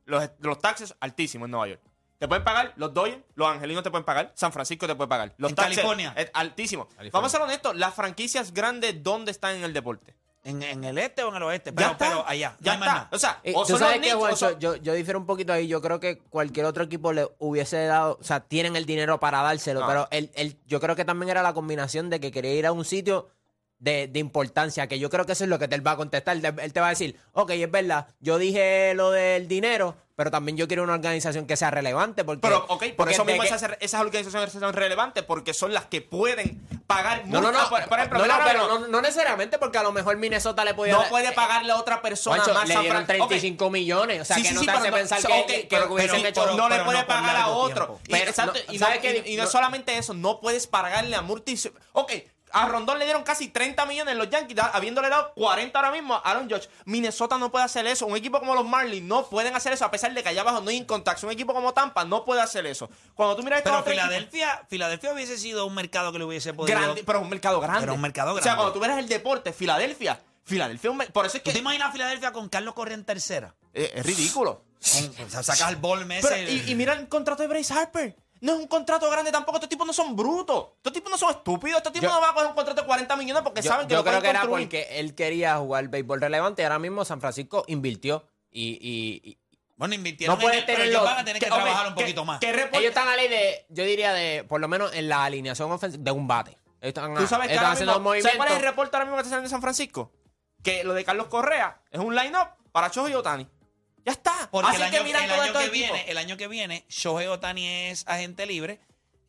Los, 0.06 0.30
los 0.40 0.60
taxes 0.60 0.96
altísimos 1.00 1.46
en 1.48 1.52
Nueva 1.52 1.68
York. 1.68 1.82
Te 2.20 2.28
pueden 2.28 2.44
pagar 2.44 2.74
los 2.78 2.94
Dodgers, 2.94 3.22
los 3.36 3.48
Angelinos 3.50 3.84
te 3.84 3.92
pueden 3.92 4.06
pagar, 4.06 4.32
San 4.36 4.54
Francisco 4.54 4.88
te 4.88 4.96
puede 4.96 5.10
pagar. 5.10 5.34
Los 5.38 5.50
En 5.52 5.56
taxes 5.56 5.78
California. 5.78 6.14
es 6.16 6.30
altísimo. 6.34 6.86
California. 6.86 7.12
Vamos 7.12 7.28
a 7.34 7.38
ser 7.38 7.42
honestos, 7.42 7.76
las 7.76 7.94
franquicias 7.94 8.54
grandes, 8.54 9.04
¿dónde 9.04 9.32
están 9.32 9.56
en 9.58 9.64
el 9.66 9.74
deporte? 9.74 10.16
En, 10.46 10.62
en 10.62 10.84
el 10.84 10.98
este 10.98 11.24
o 11.24 11.30
en 11.30 11.36
el 11.36 11.44
oeste. 11.44 11.72
Ya 11.72 11.76
Pero, 11.76 11.92
está. 11.92 12.06
pero 12.10 12.28
allá. 12.28 12.50
no 12.52 12.58
Ya 12.66 12.74
hay 12.74 12.78
más 12.80 12.88
está. 12.88 12.98
nada. 13.00 13.10
O 13.14 13.18
sea, 13.18 13.40
Eh, 13.44 13.54
o 13.56 13.62
Tú 13.64 13.70
son 13.72 13.80
sabes 13.80 13.96
los 13.96 13.96
que, 13.96 14.00
Knicks 14.10 14.16
o 14.16 14.20
Juancho, 14.20 14.50
son- 14.52 14.60
yo, 14.60 14.76
yo 14.76 14.94
difiero 14.94 15.20
un 15.20 15.26
poquito 15.26 15.52
ahí. 15.54 15.68
Yo 15.70 15.82
creo 15.82 16.00
que 16.02 16.18
cualquier 16.20 16.66
otro 16.66 16.84
equipo 16.84 17.12
le 17.14 17.28
hubiese 17.40 17.86
dado, 17.86 18.18
o 18.20 18.24
sea, 18.24 18.42
tienen 18.42 18.76
el 18.76 18.86
dinero 18.86 19.20
para 19.22 19.42
dárselo, 19.42 19.82
No. 19.82 19.88
pero 19.88 20.08
el, 20.12 20.32
el- 20.36 20.58
yo 20.66 20.80
creo 20.82 20.96
que 20.98 21.06
también 21.06 21.30
era 21.30 21.42
la 21.44 21.54
combinación 21.54 22.10
de 22.10 22.20
que 22.20 22.32
quería 22.32 22.54
ir 22.54 22.66
a 22.66 22.72
un 22.74 22.84
sitio 22.86 23.30
de, 23.84 24.08
de 24.08 24.20
importancia, 24.20 24.88
que 24.88 24.98
yo 24.98 25.10
creo 25.10 25.26
que 25.26 25.34
eso 25.34 25.44
es 25.44 25.50
lo 25.50 25.60
que 25.60 25.66
él 25.66 25.86
va 25.86 25.92
a 25.92 25.98
contestar. 25.98 26.38
Él 26.38 26.72
te 26.74 26.80
va 26.80 26.88
a 26.88 26.92
decir, 26.92 27.20
ok, 27.34 27.50
es 27.52 27.70
verdad, 27.70 28.08
yo 28.22 28.38
dije 28.38 28.94
lo 28.96 29.12
del 29.12 29.50
dinero, 29.50 29.98
pero 30.16 30.32
también 30.32 30.56
yo 30.58 30.68
quiero 30.70 30.84
una 30.84 30.94
organización 30.94 31.46
que 31.46 31.58
sea 31.58 31.70
relevante. 31.70 32.24
Porque, 32.24 32.40
Pero, 32.42 32.60
ok, 32.70 32.70
por 32.70 32.96
porque 32.96 33.14
eso 33.16 33.26
mismo 33.26 33.42
que- 33.42 33.48
esas, 33.50 33.64
esas 33.82 34.00
organizaciones 34.00 34.54
son 34.54 34.72
relevantes 34.74 35.24
porque 35.24 35.54
son 35.54 35.74
las 35.74 35.86
que 35.88 36.02
pueden 36.02 36.62
pagar 36.88 37.24
No, 37.28 37.42
no, 37.42 37.52
no, 37.52 37.68
Por, 37.70 37.84
por 37.90 37.98
ejemplo, 38.00 38.20
no, 38.20 38.28
no, 38.28 38.34
pero 38.46 38.68
no, 38.68 38.80
no, 38.80 38.88
no 38.88 39.02
necesariamente 39.02 39.58
porque 39.58 39.80
a 39.80 39.84
lo 39.84 39.92
mejor 39.92 40.16
Minnesota 40.18 40.64
le 40.64 40.74
podía 40.76 40.94
no 40.94 41.04
puede 41.10 41.32
pagarle 41.34 41.72
a 41.74 41.78
otra 41.78 42.02
persona 42.02 42.38
Juancho, 42.38 42.54
más 42.54 42.68
le 42.70 42.78
dieron 42.80 43.06
Fran- 43.06 43.22
ok. 43.22 43.28
35 43.28 43.70
millones, 43.70 44.22
o 44.22 44.26
sea, 44.26 44.36
Sí, 44.38 44.44
que 44.44 44.50
sí, 44.50 44.54
no 44.54 44.60
sí, 44.62 44.66
te 44.68 44.72
pero 44.72 44.80
hace 44.82 44.92
no- 44.92 44.98
pensar 44.98 45.22
sí, 45.22 45.28
que, 45.28 45.34
ok, 45.34 45.48
que- 45.48 45.68
pero- 45.70 45.88
que 45.88 45.94
hubiesen 45.94 46.22
pero- 46.22 46.30
hecho... 46.30 46.56
no 46.56 46.70
le 46.70 46.76
pero 46.76 46.86
puede 46.86 47.04
pagar 47.04 47.36
a 47.36 47.48
otro. 47.48 47.86
tiempo. 47.86 48.02
Y, 48.08 48.12
Pero, 48.12 48.30
exacto, 48.30 48.60
no, 48.68 48.74
y, 49.26 49.36
No- 49.36 49.48
solamente 49.48 49.98
eso, 49.98 50.14
no 50.14 50.40
puedes 50.40 50.68
pagarle 50.68 51.16
a 51.16 51.22
Murtis. 51.22 51.70
Ok, 51.94 52.12
a 52.54 52.68
Rondón 52.68 53.00
le 53.00 53.06
dieron 53.06 53.24
casi 53.24 53.48
30 53.50 53.86
millones 53.88 54.16
los 54.16 54.30
Yankees, 54.30 54.58
habiéndole 54.74 55.10
dado 55.10 55.34
40 55.34 55.78
ahora 55.78 55.92
mismo 55.92 56.14
a 56.14 56.20
Aaron 56.20 56.50
Judge. 56.50 56.70
Minnesota 56.86 57.38
no 57.38 57.52
puede 57.52 57.66
hacer 57.66 57.86
eso. 57.88 58.06
Un 58.06 58.16
equipo 58.16 58.40
como 58.40 58.54
los 58.56 58.66
Marlins 58.66 59.06
no 59.08 59.26
pueden 59.28 59.56
hacer 59.56 59.74
eso, 59.74 59.84
a 59.86 59.92
pesar 59.92 60.14
de 60.14 60.22
que 60.24 60.30
allá 60.30 60.42
abajo 60.42 60.62
no 60.62 60.70
hay 60.70 60.86
contacto. 60.86 61.26
Un 61.26 61.34
equipo 61.34 61.54
como 61.54 61.74
Tampa 61.74 62.06
no 62.06 62.24
puede 62.24 62.42
hacer 62.42 62.66
eso. 62.66 62.90
Cuando 63.16 63.36
tú 63.36 63.44
miras 63.44 63.62
Pero 63.64 63.78
equipos- 63.80 63.90
Filadelfia, 63.92 64.66
Filadelfia 64.70 65.14
hubiese 65.14 65.38
sido 65.38 65.66
un 65.66 65.74
mercado 65.74 66.12
que 66.12 66.20
le 66.20 66.26
hubiese 66.26 66.54
podido. 66.54 66.78
grande, 66.80 67.04
pero 67.04 67.20
es 67.20 67.24
un 67.24 67.30
mercado 67.30 67.60
grande. 67.60 67.82
Pero 67.82 67.94
un 67.96 68.02
mercado 68.02 68.32
O 68.32 68.36
sea, 68.36 68.42
grande. 68.44 68.58
cuando 68.58 68.74
tú 68.74 68.80
ves 68.80 68.98
el 68.98 69.08
deporte, 69.10 69.52
Filadelfia, 69.52 70.20
Filadelfia, 70.44 70.92
por 71.12 71.26
eso 71.26 71.38
es 71.38 71.44
¿Tú 71.44 71.50
que 71.50 71.54
te 71.54 71.60
imaginas 71.60 71.90
a 71.90 71.92
Filadelfia 71.92 72.32
con 72.32 72.50
Carlos 72.50 72.74
Correa 72.74 72.96
en 72.96 73.06
tercera? 73.06 73.56
eh, 73.74 73.92
es 73.96 74.06
ridículo. 74.06 74.64
Con- 75.18 75.30
sacas 75.32 75.70
el 75.70 75.78
bol 75.78 76.06
Pero, 76.08 76.28
ese. 76.30 76.52
y, 76.52 76.72
y 76.72 76.76
mira 76.76 76.94
el 76.94 77.08
contrato 77.08 77.42
de 77.42 77.48
Bryce 77.48 77.74
Harper. 77.74 78.16
No 78.44 78.54
es 78.54 78.60
un 78.60 78.68
contrato 78.68 79.10
grande 79.10 79.32
tampoco. 79.32 79.58
Estos 79.58 79.70
tipos 79.70 79.88
no 79.88 79.94
son 79.94 80.16
brutos. 80.16 80.68
Estos 80.78 80.92
tipos 80.94 81.10
no 81.10 81.18
son 81.18 81.32
estúpidos. 81.32 81.78
Estos 81.78 81.94
tipos 81.94 82.10
Yo- 82.10 82.14
no 82.14 82.20
van 82.22 82.32
a 82.32 82.34
coger 82.34 82.50
un 82.50 82.56
contrato 82.56 82.82
de 82.82 82.86
40 82.88 83.16
millones 83.16 83.42
porque 83.42 83.62
Yo, 83.62 83.70
saben 83.70 83.88
que 83.88 83.94
yo 83.94 84.00
lo 84.00 84.04
creo 84.04 84.22
que 84.22 84.30
era 84.30 84.40
construir. 84.42 84.66
porque 84.68 85.00
él 85.00 85.16
quería 85.16 85.58
jugar 85.58 85.88
béisbol 85.88 86.20
relevante 86.20 86.62
y 86.62 86.66
ahora 86.66 86.78
mismo 86.80 87.06
San 87.06 87.22
Francisco 87.22 87.64
invirtió 87.68 88.28
y, 88.52 88.72
y- 88.82 89.30
y- 89.32 89.38
bueno, 89.78 89.96
invirtieron 89.96 90.36
no 90.36 90.42
puede 90.42 90.56
en 90.56 90.60
él, 90.60 90.66
pero 90.66 90.78
tener 90.80 90.90
ellos 90.92 91.02
los- 91.02 91.10
van 91.12 91.20
a 91.20 91.26
tener 91.26 91.40
que, 91.42 91.46
trabajar 91.48 91.88
un 91.88 91.96
que- 91.96 92.02
poquito 92.04 92.26
más. 92.26 92.40
que 92.40 92.50
ellos 92.50 92.84
están 92.90 93.08
a 93.08 93.16
ley 93.16 93.28
de, 93.30 93.66
yo 93.70 93.84
diría 93.86 94.14
de, 94.14 94.44
por 94.44 94.60
lo 94.62 94.68
menos 94.68 94.94
en 94.94 95.08
la 95.10 95.24
alineación 95.24 95.72
ofensiva 95.72 96.04
de 96.04 96.12
un 96.12 96.28
bate. 96.28 96.58
Están, 96.82 97.16
Tú 97.16 97.26
sabes 97.28 97.48
que 97.48 97.54
están 97.54 97.72
haciendo 97.72 97.98
mismo, 98.02 98.22
¿sabes 98.22 98.36
cuál 98.36 98.50
es 98.50 98.56
el 98.58 98.62
reporte 98.62 98.96
ahora 98.98 99.06
mismo 99.06 99.16
que 99.16 99.22
está 99.22 99.30
saliendo 99.30 99.48
de 99.48 99.52
San 99.52 99.62
Francisco? 99.62 100.12
Que 100.62 100.84
lo 100.84 100.94
de 100.94 101.06
Carlos 101.06 101.28
Correa 101.28 101.82
es 101.90 102.00
un 102.02 102.14
line-up 102.14 102.50
para 102.74 102.90
Shohei 102.90 103.14
Otani. 103.16 103.48
Ya 104.06 104.12
está. 104.12 104.50
Porque 104.52 104.70
Así 104.70 104.82
el 104.82 104.92
que 104.92 104.98
año, 104.98 105.06
miran 105.06 105.24
el 105.24 105.30
todos 105.30 105.42
año 105.44 105.60
que 105.60 105.70
viene, 105.70 106.06
el 106.08 106.18
año 106.18 106.38
que 106.38 106.48
viene, 106.48 106.86
Shohei 106.90 107.28
Otani 107.28 107.68
es 107.68 108.04
agente 108.08 108.46
libre 108.46 108.80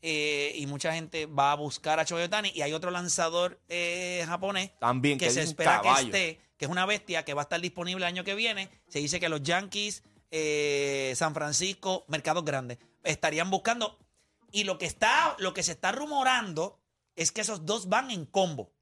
eh, 0.02 0.52
y 0.57 0.66
mucha 0.66 0.93
gente 0.93 1.26
va 1.26 1.52
a 1.52 1.54
buscar 1.54 2.00
a 2.00 2.04
Shohei 2.04 2.25
Otani 2.25 2.52
y 2.54 2.62
hay 2.62 2.73
otro 2.73 2.90
lanzador 2.90 3.61
eh, 3.69 4.25
japonés 4.26 4.71
También, 4.78 5.19
que 5.19 5.26
que 5.26 5.31
se 5.31 5.43
espera 5.43 5.81
que 5.81 5.90
esté, 6.02 6.40
que 6.57 6.64
es 6.64 6.71
una 6.71 6.87
bestia 6.87 7.25
que 7.25 7.35
va 7.35 7.43
a 7.43 7.45
estar 7.45 7.61
disponible 7.61 8.04
el 8.04 8.09
año 8.09 8.25
que 8.25 8.35
viene. 8.35 8.69
Se 8.88 8.99
dice 8.99 9.21
que 9.21 9.28
los 9.28 9.43
Yankees, 9.43 10.02
eh, 10.31 11.14
San 11.16 11.35
Francisco, 11.35 12.04
mercados 12.09 12.45
grandes, 12.45 12.78
estarían 13.02 13.50
buscando. 13.50 13.99
Y 14.50 14.64
lo 14.64 14.76
que 14.76 14.87
está, 14.87 15.37
lo 15.38 15.54
que 15.54 15.62
se 15.62 15.73
está 15.73 15.93
rumorando 15.93 16.81
es 17.16 17.33
que 17.33 17.40
esos 17.40 17.64
dos 17.64 17.88
van 17.88 18.11
en 18.11 18.26
combo. 18.26 18.74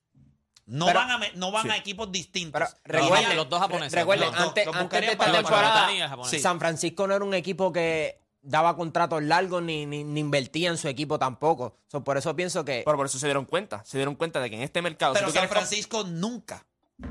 No 0.73 0.87
Pero- 0.87 1.01
van 1.01 1.11
a 1.11 1.21
no 1.35 1.53
van 1.53 1.65
Sí. 1.65 1.71
a 1.71 1.77
equipos 1.77 2.11
distintos. 2.11 2.61
Pero 2.83 3.03
recuerden, 3.03 3.37
los 3.37 3.49
dos 3.49 3.61
japoneses. 3.61 3.93
recuerden, 3.93 4.31
Los 4.31 4.41
antes, 4.41 4.67
los 4.67 4.75
antes 4.75 5.01
de 5.03 5.07
esta 5.13 5.33
temporada. 5.33 5.89
Sí. 6.25 6.39
San 6.39 6.59
Francisco 6.59 7.07
no 7.07 7.15
era 7.15 7.25
un 7.25 7.35
equipo 7.35 7.73
que 7.73 8.19
daba 8.41 8.75
contratos 8.75 9.23
largos 9.23 9.63
ni, 9.63 9.85
ni, 9.85 10.03
ni 10.03 10.21
invertía 10.21 10.71
en 10.71 10.79
su 10.79 10.89
equipo 10.89 11.19
tampoco. 11.19 11.77
So, 11.89 12.03
por 12.03 12.17
eso 12.17 12.35
pienso 12.35 12.65
que 12.65 12.83
Pero 12.87 12.97
por 12.97 13.05
eso 13.07 13.19
se 13.19 13.27
dieron 13.27 13.45
cuenta. 13.45 13.85
Se 13.85 13.99
dieron 13.99 14.15
cuenta 14.15 14.41
de 14.41 14.49
que 14.49 14.57
en 14.57 14.63
este 14.63 14.81
mercado. 14.81 15.13
Pero 15.13 15.31
San 15.31 15.49
Francisco 15.49 16.05
nunca 16.05 16.65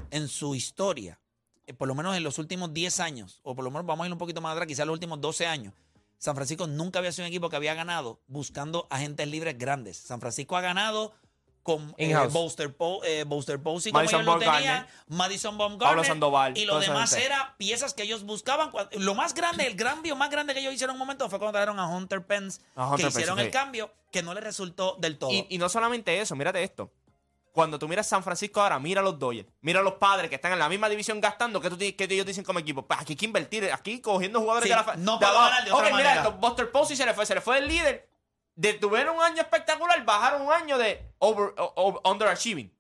en 0.10 0.28
su 0.28 0.56
historia, 0.56 1.20
eh, 1.68 1.74
por 1.76 1.88
lo 1.88 1.94
menos 1.94 2.18
en 2.18 2.24
los 2.24 2.40
últimos 2.40 2.74
10 2.74 3.00
años, 3.00 3.42
o 3.44 3.54
por 3.56 3.64
lo 3.64 3.70
menos 3.70 3.86
vamos 3.86 4.04
a 4.04 4.08
ir 4.08 4.12
un 4.14 4.18
poquito 4.18 4.42
más 4.42 4.54
atrás, 4.54 4.68
quizás 4.68 4.88
los 4.88 4.94
últimos 4.96 5.22
12 5.22 5.46
años, 5.46 5.74
San 6.18 6.34
Francisco 6.36 6.66
nunca 6.68 6.98
había 7.00 7.12
sido 7.12 7.26
un 7.26 7.30
equipo 7.30 7.50
que 7.50 7.56
había 7.58 7.74
ganado 7.76 8.20
buscando 8.28 8.88
agentes 8.90 9.28
libres 9.28 9.58
grandes. 9.58 9.98
San 9.98 10.20
Francisco 10.20 10.58
ha 10.58 10.62
ganado 10.62 11.14
con 11.64 11.94
eh. 11.98 12.16
Buster, 12.32 12.76
Po- 12.76 13.04
eh, 13.04 13.26
Posey, 13.26 13.92
como 13.92 14.00
Madison 14.04 14.22
ellos 14.22 14.26
lo 14.26 14.40
tenían, 14.40 14.88
Madison 15.08 15.58
Baumgartner, 15.58 16.06
Sandoval, 16.06 16.58
y 16.58 16.66
lo 16.66 16.80
demás 16.80 17.14
era 17.14 17.56
piezas 17.58 17.94
que 17.94 18.04
ellos 18.04 18.24
buscaban. 18.24 18.72
Lo 18.94 19.14
más 19.16 19.34
grande, 19.34 19.68
el 19.68 19.76
cambio 19.76 20.16
más 20.16 20.30
grande 20.30 20.54
que 20.54 20.60
ellos 20.62 20.74
hicieron 20.74 20.96
en 20.96 21.02
un 21.02 21.08
momento 21.08 21.30
fue 21.30 21.38
cuando 21.40 21.54
trajeron 21.54 21.80
a 21.80 21.88
Hunter 21.88 22.26
Pence, 22.26 22.62
A 22.76 22.88
Hunter 22.88 22.98
que 22.98 23.04
Pence, 23.04 23.20
hicieron 23.20 23.38
sí. 23.38 23.46
el 23.46 23.52
cambio, 23.52 23.94
que 24.12 24.24
no 24.24 24.34
le 24.34 24.42
resultó 24.42 24.96
del 25.00 25.18
todo. 25.18 25.32
Y, 25.32 25.46
y 25.50 25.58
no 25.58 25.70
solamente 25.70 26.20
eso, 26.20 26.36
mírate 26.36 26.64
esto. 26.64 26.92
Cuando 27.54 27.78
tú 27.78 27.88
miras 27.90 28.08
San 28.08 28.24
Francisco 28.24 28.62
ahora, 28.62 28.80
mira 28.80 29.02
a 29.02 29.04
los 29.04 29.20
Dodgers, 29.20 29.48
mira 29.60 29.82
a 29.82 29.84
los 29.84 29.96
padres 29.96 30.30
que 30.30 30.36
están 30.36 30.54
en 30.54 30.60
la 30.60 30.70
misma 30.70 30.88
división 30.88 31.20
gastando, 31.20 31.60
que, 31.60 31.70
tú, 31.70 31.78
que 31.78 31.96
ellos 32.10 32.26
dicen 32.26 32.46
como 32.46 32.60
equipo, 32.60 32.88
pues 32.88 33.00
aquí 33.02 33.12
hay 33.14 33.18
que 33.18 33.26
invertir, 33.26 33.70
aquí 33.74 34.00
cogiendo 34.00 34.40
jugadores 34.40 34.64
Sí, 34.64 34.70
de 34.70 34.76
la 34.84 34.96
no 34.96 35.18
de 35.18 35.26
puedo 35.26 35.38
ganar 35.40 35.66
de 35.66 35.72
Ok, 35.72 35.78
otra 35.78 35.90
mira 35.90 35.98
manera. 36.10 36.22
esto, 36.22 36.32
Buster 36.38 36.72
Posey 36.72 36.96
se 36.96 37.06
le 37.06 37.14
fue, 37.14 37.26
se 37.26 37.36
le 37.36 37.42
fue 37.42 37.58
el 37.58 37.68
líder. 37.68 38.10
De 38.56 38.74
tuvieron 38.76 39.18
un 39.18 39.22
año 39.22 39.42
espectacular, 39.42 40.04
bajaron 40.06 40.44
un 40.44 40.54
año 40.54 40.78
de 40.78 41.11
over, 41.22 41.54
o- 41.58 41.74
o- 41.76 42.12
underachieving. 42.12 42.72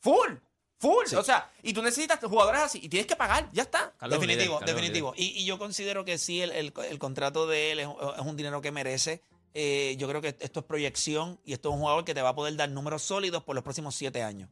Full, 0.00 0.34
full. 0.78 1.04
O 1.16 1.22
sea, 1.22 1.50
y 1.62 1.72
tú 1.72 1.82
necesitas 1.82 2.18
jugadores 2.20 2.60
así 2.62 2.80
y 2.82 2.88
tienes 2.88 3.06
que 3.06 3.16
pagar, 3.16 3.48
ya 3.52 3.62
está. 3.62 3.94
Definitivo, 4.08 4.60
definitivo. 4.60 5.14
Y, 5.16 5.26
y 5.40 5.44
yo 5.44 5.58
considero 5.58 6.04
que 6.04 6.18
sí, 6.18 6.42
el, 6.42 6.50
el- 6.52 6.72
el 6.90 6.98
contrato 6.98 7.46
de 7.46 7.72
él 7.72 7.78
es, 7.80 7.88
es 8.18 8.20
un 8.26 8.36
dinero 8.36 8.60
que 8.60 8.70
merece. 8.72 9.22
Eh, 9.54 9.96
yo 9.98 10.06
creo 10.08 10.20
que 10.20 10.36
esto 10.38 10.60
es 10.60 10.66
proyección 10.66 11.40
y 11.44 11.54
esto 11.54 11.70
es 11.70 11.74
un 11.74 11.80
jugador 11.80 12.04
que 12.04 12.12
te 12.14 12.20
va 12.20 12.28
a 12.30 12.34
poder 12.34 12.56
dar 12.56 12.68
números 12.68 13.02
sólidos 13.02 13.42
por 13.42 13.54
los 13.54 13.64
próximos 13.64 13.94
siete 13.94 14.22
años. 14.22 14.50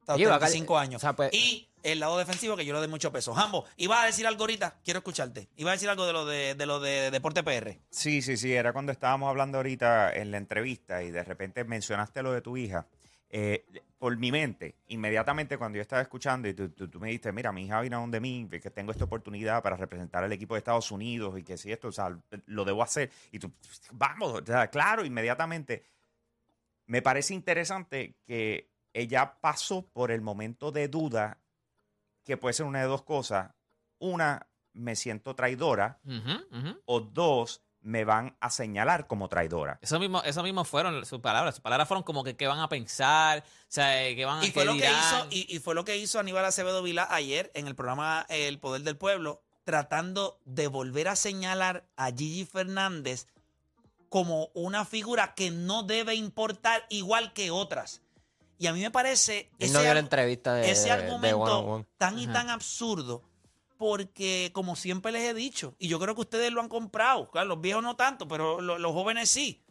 Hasta 0.00 0.14
los 0.14 0.18
Sí, 0.18 0.24
va 0.24 0.30
a 0.34 0.38
cal- 0.40 0.48
35 0.50 0.76
años. 0.78 0.98
o 0.98 1.02
sea, 1.02 1.12
pues- 1.14 1.32
y 1.32 1.68
el 1.84 2.00
lado 2.00 2.18
defensivo 2.18 2.56
que 2.56 2.64
yo 2.64 2.72
le 2.72 2.80
doy 2.80 2.88
mucho 2.88 3.12
peso. 3.12 3.32
Jambo, 3.34 3.64
iba 3.76 4.02
a 4.02 4.06
decir 4.06 4.26
algo 4.26 4.42
ahorita, 4.42 4.80
quiero 4.82 4.98
escucharte. 4.98 5.48
Iba 5.56 5.70
a 5.70 5.74
decir 5.74 5.88
algo 5.88 6.06
de 6.06 6.12
lo 6.12 6.26
de, 6.26 6.66
lo 6.66 6.80
de 6.80 7.10
Deporte 7.10 7.44
PR. 7.44 7.78
Sí, 7.90 8.22
sí, 8.22 8.36
sí, 8.36 8.52
era 8.52 8.72
cuando 8.72 8.90
estábamos 8.90 9.28
hablando 9.28 9.58
ahorita 9.58 10.12
en 10.14 10.30
la 10.30 10.38
entrevista 10.38 11.02
y 11.02 11.10
de 11.10 11.22
repente 11.22 11.62
mencionaste 11.64 12.22
lo 12.22 12.32
de 12.32 12.40
tu 12.40 12.56
hija. 12.56 12.86
Eh, 13.28 13.64
por 13.98 14.16
mi 14.16 14.30
mente, 14.30 14.76
inmediatamente 14.88 15.58
cuando 15.58 15.76
yo 15.76 15.82
estaba 15.82 16.02
escuchando 16.02 16.48
y 16.48 16.54
tú, 16.54 17.00
me 17.00 17.08
dijiste, 17.08 17.32
mira, 17.32 17.52
mi 17.52 17.64
hija 17.64 17.80
vino 17.80 17.96
a 17.96 18.00
donde 18.00 18.20
mí, 18.20 18.48
que 18.50 18.70
tengo 18.70 18.92
esta 18.92 19.04
oportunidad 19.04 19.62
para 19.62 19.76
representar 19.76 20.22
al 20.22 20.32
equipo 20.32 20.54
de 20.54 20.58
Estados 20.58 20.90
Unidos 20.90 21.38
y 21.38 21.42
que 21.42 21.56
si 21.56 21.72
esto, 21.72 21.88
o 21.88 21.92
sea, 21.92 22.16
lo 22.46 22.64
debo 22.64 22.82
hacer. 22.82 23.10
Y 23.32 23.38
tú, 23.38 23.52
vamos, 23.92 24.42
claro, 24.70 25.04
inmediatamente. 25.04 25.84
Me 26.86 27.00
parece 27.00 27.32
interesante 27.32 28.16
que 28.26 28.70
ella 28.92 29.38
pasó 29.40 29.86
por 29.86 30.10
el 30.10 30.20
momento 30.20 30.70
de 30.70 30.88
duda, 30.88 31.38
que 32.24 32.36
puede 32.36 32.54
ser 32.54 32.66
una 32.66 32.80
de 32.80 32.86
dos 32.86 33.02
cosas. 33.02 33.52
Una, 33.98 34.48
me 34.72 34.96
siento 34.96 35.34
traidora 35.34 36.00
o 36.84 37.00
dos 37.00 37.62
me 37.80 38.04
van 38.04 38.34
a 38.40 38.48
señalar 38.48 39.06
como 39.06 39.28
traidora. 39.28 39.78
Eso 39.82 40.00
mismo, 40.00 40.22
eso 40.22 40.42
mismo 40.42 40.64
fueron 40.64 41.04
sus 41.04 41.20
palabras. 41.20 41.56
Sus 41.56 41.62
palabras 41.62 41.86
fueron 41.86 42.02
como 42.02 42.24
que 42.24 42.34
qué 42.34 42.46
van 42.46 42.60
a 42.60 42.68
pensar, 42.68 43.44
o 43.46 43.66
sea, 43.68 43.92
qué 44.14 44.24
van 44.24 44.40
a 44.40 44.46
Y 44.46 44.50
fue, 44.50 44.64
lo 44.64 44.72
que 44.72 44.90
hizo, 44.90 45.26
y, 45.30 45.54
y 45.54 45.58
fue 45.58 45.74
lo 45.74 45.84
que 45.84 45.98
hizo 45.98 46.18
Aníbal 46.18 46.46
Acevedo 46.46 46.82
Vilá 46.82 47.06
ayer 47.10 47.50
en 47.54 47.66
el 47.66 47.74
programa 47.74 48.24
El 48.30 48.58
Poder 48.58 48.82
del 48.82 48.96
Pueblo, 48.96 49.42
tratando 49.64 50.40
de 50.46 50.66
volver 50.66 51.08
a 51.08 51.16
señalar 51.16 51.86
a 51.96 52.06
Gigi 52.10 52.46
Fernández 52.46 53.26
como 54.08 54.50
una 54.54 54.86
figura 54.86 55.34
que 55.34 55.50
no 55.50 55.82
debe 55.82 56.14
importar 56.14 56.86
igual 56.88 57.34
que 57.34 57.50
otras. 57.50 58.00
Y 58.64 58.66
a 58.66 58.72
mí 58.72 58.80
me 58.80 58.90
parece 58.90 59.50
él 59.58 59.66
ese, 59.66 59.72
no 59.74 59.80
vio 59.80 59.88
la 59.88 59.90
ar- 59.92 60.04
entrevista 60.04 60.54
de, 60.54 60.70
ese 60.70 60.84
de 60.86 60.90
argumento 60.92 61.38
one 61.38 61.52
on 61.52 61.70
one. 61.70 61.86
tan 61.98 62.18
y 62.18 62.24
Ajá. 62.24 62.32
tan 62.32 62.50
absurdo, 62.50 63.22
porque 63.76 64.50
como 64.52 64.74
siempre 64.76 65.12
les 65.12 65.22
he 65.22 65.34
dicho, 65.34 65.74
y 65.78 65.88
yo 65.88 65.98
creo 66.00 66.14
que 66.14 66.22
ustedes 66.22 66.50
lo 66.52 66.60
han 66.60 66.68
comprado, 66.68 67.30
claro, 67.30 67.48
los 67.48 67.60
viejos 67.60 67.82
no 67.82 67.96
tanto, 67.96 68.26
pero 68.26 68.60
lo- 68.60 68.78
los 68.78 68.92
jóvenes 68.92 69.28
sí, 69.30 69.62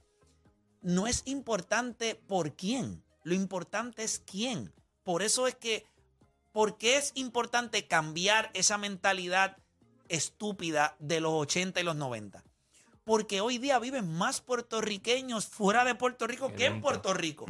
no 0.82 1.08
es 1.08 1.24
importante 1.26 2.16
por 2.16 2.56
quién, 2.56 3.04
lo 3.24 3.34
importante 3.34 4.04
es 4.04 4.20
quién. 4.20 4.72
Por 5.04 5.24
eso 5.24 5.48
es 5.48 5.56
que 5.56 5.86
¿Por 6.52 6.78
qué 6.78 6.98
es 6.98 7.14
importante 7.16 7.88
cambiar 7.88 8.52
esa 8.54 8.78
mentalidad 8.78 9.58
estúpida 10.08 10.96
de 11.00 11.20
los 11.20 11.32
80 11.34 11.80
y 11.80 11.84
los 11.84 11.96
90? 11.96 12.44
Porque 13.04 13.42
hoy 13.42 13.58
día 13.58 13.80
viven 13.80 14.12
más 14.14 14.42
puertorriqueños 14.42 15.48
fuera 15.48 15.84
de 15.84 15.96
Puerto 15.96 16.26
Rico 16.28 16.54
que 16.54 16.66
en 16.66 16.82
Puerto 16.82 17.14
Rico. 17.14 17.46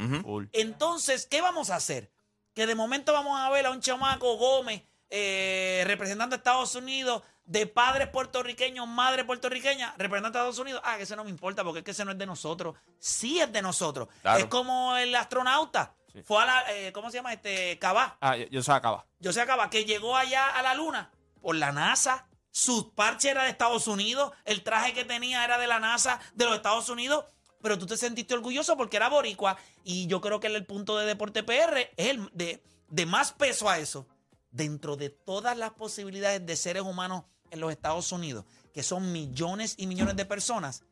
Entonces, 0.52 1.26
¿qué 1.26 1.40
vamos 1.40 1.70
a 1.70 1.76
hacer? 1.76 2.10
Que 2.54 2.66
de 2.66 2.74
momento 2.74 3.12
vamos 3.12 3.38
a 3.40 3.50
ver 3.50 3.66
a 3.66 3.70
un 3.70 3.80
chamaco 3.80 4.36
Gómez 4.36 4.82
eh, 5.10 5.84
representando 5.86 6.34
a 6.34 6.38
Estados 6.38 6.74
Unidos, 6.74 7.22
de 7.44 7.66
padres 7.66 8.08
puertorriqueños, 8.08 8.88
madre 8.88 9.24
puertorriqueña, 9.24 9.94
representando 9.96 10.38
a 10.38 10.42
Estados 10.42 10.58
Unidos. 10.58 10.80
Ah, 10.84 10.96
que 10.96 11.04
eso 11.04 11.14
no 11.14 11.24
me 11.24 11.30
importa 11.30 11.62
porque 11.62 11.80
es 11.80 11.84
que 11.84 11.90
ese 11.92 12.04
no 12.04 12.12
es 12.12 12.18
de 12.18 12.26
nosotros. 12.26 12.74
Sí 12.98 13.40
es 13.40 13.52
de 13.52 13.62
nosotros. 13.62 14.08
Claro. 14.22 14.38
Es 14.38 14.46
como 14.46 14.96
el 14.96 15.14
astronauta. 15.14 15.94
Fue 16.24 16.42
a 16.42 16.46
la, 16.46 16.64
eh, 16.72 16.92
¿cómo 16.92 17.10
se 17.10 17.18
llama? 17.18 17.32
Este, 17.32 17.78
Cabá. 17.78 18.16
Ah, 18.20 18.36
yo, 18.36 18.46
yo 18.46 18.62
se 18.62 18.72
acaba. 18.72 19.04
Yo 19.18 19.32
sé 19.32 19.40
acaba 19.40 19.68
que 19.68 19.84
llegó 19.84 20.16
allá 20.16 20.48
a 20.48 20.62
la 20.62 20.74
luna 20.74 21.10
por 21.40 21.56
la 21.56 21.72
NASA. 21.72 22.26
Su 22.56 22.92
parche 22.94 23.30
era 23.30 23.42
de 23.42 23.50
Estados 23.50 23.88
Unidos. 23.88 24.32
El 24.44 24.62
traje 24.62 24.94
que 24.94 25.04
tenía 25.04 25.44
era 25.44 25.58
de 25.58 25.66
la 25.66 25.80
NASA 25.80 26.20
de 26.36 26.44
los 26.44 26.54
Estados 26.54 26.88
Unidos. 26.88 27.24
Pero 27.60 27.80
tú 27.80 27.86
te 27.86 27.96
sentiste 27.96 28.32
orgulloso 28.32 28.76
porque 28.76 28.96
era 28.96 29.08
boricua. 29.08 29.56
Y 29.82 30.06
yo 30.06 30.20
creo 30.20 30.38
que 30.38 30.46
el, 30.46 30.64
punto 30.64 30.96
de 30.96 31.04
Deporte 31.04 31.42
PR 31.42 31.90
es 31.96 32.10
el 32.10 32.30
de, 32.32 32.62
de 32.86 33.06
más 33.06 33.32
peso 33.32 33.68
a 33.68 33.80
eso. 33.80 34.06
Dentro 34.52 34.94
de 34.94 35.10
todas 35.10 35.58
las 35.58 35.72
posibilidades 35.72 36.46
de 36.46 36.54
seres 36.54 36.84
humanos 36.84 37.24
en 37.50 37.58
los 37.58 37.72
Estados 37.72 38.12
Unidos, 38.12 38.44
que 38.72 38.84
son 38.84 39.10
millones 39.10 39.74
y 39.76 39.88
millones 39.88 40.14
de 40.14 40.24
personas, 40.24 40.84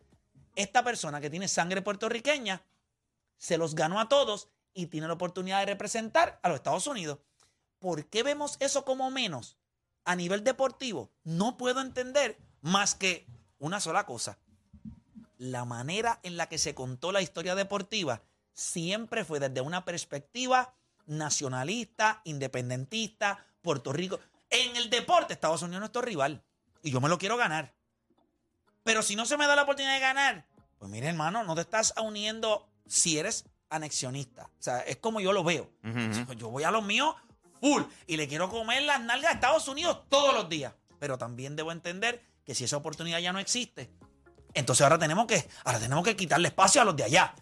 esta 0.57 0.83
persona 0.83 1.21
que 1.21 1.31
tiene 1.31 1.47
sangre 1.47 1.81
puertorriqueña 1.81 2.65
se 3.39 3.57
los 3.57 3.77
ganó 3.77 4.01
a 4.01 4.09
todos 4.09 4.49
y 4.75 4.87
tiene 4.87 5.07
la 5.07 5.13
oportunidad 5.13 5.61
de 5.61 5.67
representar 5.67 6.41
a 6.43 6.49
los 6.49 6.57
Estados 6.57 6.89
Unidos. 6.89 7.21
¿Por 7.79 8.07
qué 8.07 8.25
vemos 8.25 8.57
eso 8.59 8.85
como 8.85 9.13
menos 9.13 9.59
a 10.05 10.17
nivel 10.17 10.45
deportivo? 10.45 11.11
No 11.25 11.57
puedo 11.57 11.81
entender 11.81 12.39
más 12.61 12.95
que 12.95 13.27
una 13.59 13.81
sola 13.81 14.07
cosa. 14.07 14.39
La 15.39 15.65
manera 15.65 16.21
en 16.23 16.37
la 16.37 16.49
que 16.49 16.59
se 16.59 16.75
contó 16.75 17.13
la 17.13 17.23
historia 17.23 17.55
deportiva 17.55 18.23
siempre 18.53 19.25
fue 19.25 19.41
desde 19.41 19.61
una 19.61 19.85
perspectiva 19.85 20.75
nacionalista, 21.07 22.21
independentista, 22.25 23.45
Puerto 23.61 23.93
Rico. 23.93 24.21
En 24.51 24.77
el 24.77 24.91
deporte, 24.91 25.33
Estados 25.33 25.63
Unidos 25.63 25.77
es 25.77 25.81
nuestro 25.81 26.03
rival. 26.03 26.43
Y 26.83 26.91
yo 26.91 27.01
me 27.01 27.09
lo 27.09 27.19
quiero 27.19 27.37
ganar. 27.37 27.75
Pero 28.85 29.03
si 29.03 29.17
no 29.17 29.27
se 29.27 29.37
me 29.37 29.47
da 29.47 29.57
la 29.57 29.63
oportunidad 29.63 29.95
de 29.95 30.01
ganar, 30.01 30.47
pues 30.79 30.91
mire, 30.91 31.09
hermano, 31.09 31.45
no 31.45 31.55
te 31.55 31.61
estás 31.61 31.95
uniendo 32.03 32.69
si 32.87 33.19
eres 33.19 33.45
anexionista. 33.71 34.45
O 34.47 34.63
sea, 34.63 34.81
es 34.81 34.97
como 34.97 35.21
yo 35.21 35.33
lo 35.33 35.45
veo. 35.45 35.71
Yo 36.37 36.51
voy 36.51 36.65
a 36.65 36.71
lo 36.71 36.83
mío 36.83 37.17
full 37.63 37.83
y 38.07 38.17
le 38.19 38.29
quiero 38.29 38.51
comer 38.51 38.83
las 38.83 39.01
nalgas 39.01 39.31
a 39.31 39.35
Estados 39.37 39.69
Unidos 39.69 40.01
todos 40.11 40.35
los 40.35 40.49
días. 40.51 40.75
Pero 40.99 41.17
también 41.17 41.57
debo 41.57 41.73
entender 41.73 42.21
que 42.45 42.55
si 42.55 42.65
esa 42.65 42.77
oportunidad 42.77 43.21
ya 43.21 43.33
no 43.33 43.39
existe, 43.39 43.91
entonces 44.53 44.83
ahora 44.83 44.99
tenemos 44.99 45.27
que, 45.27 45.49
ahora 45.65 45.79
tenemos 45.79 46.05
que 46.05 46.15
quitarle 46.17 46.49
espacio 46.49 46.83
a 46.83 46.85
los 46.85 46.95
de 46.97 47.05
allá. 47.05 47.35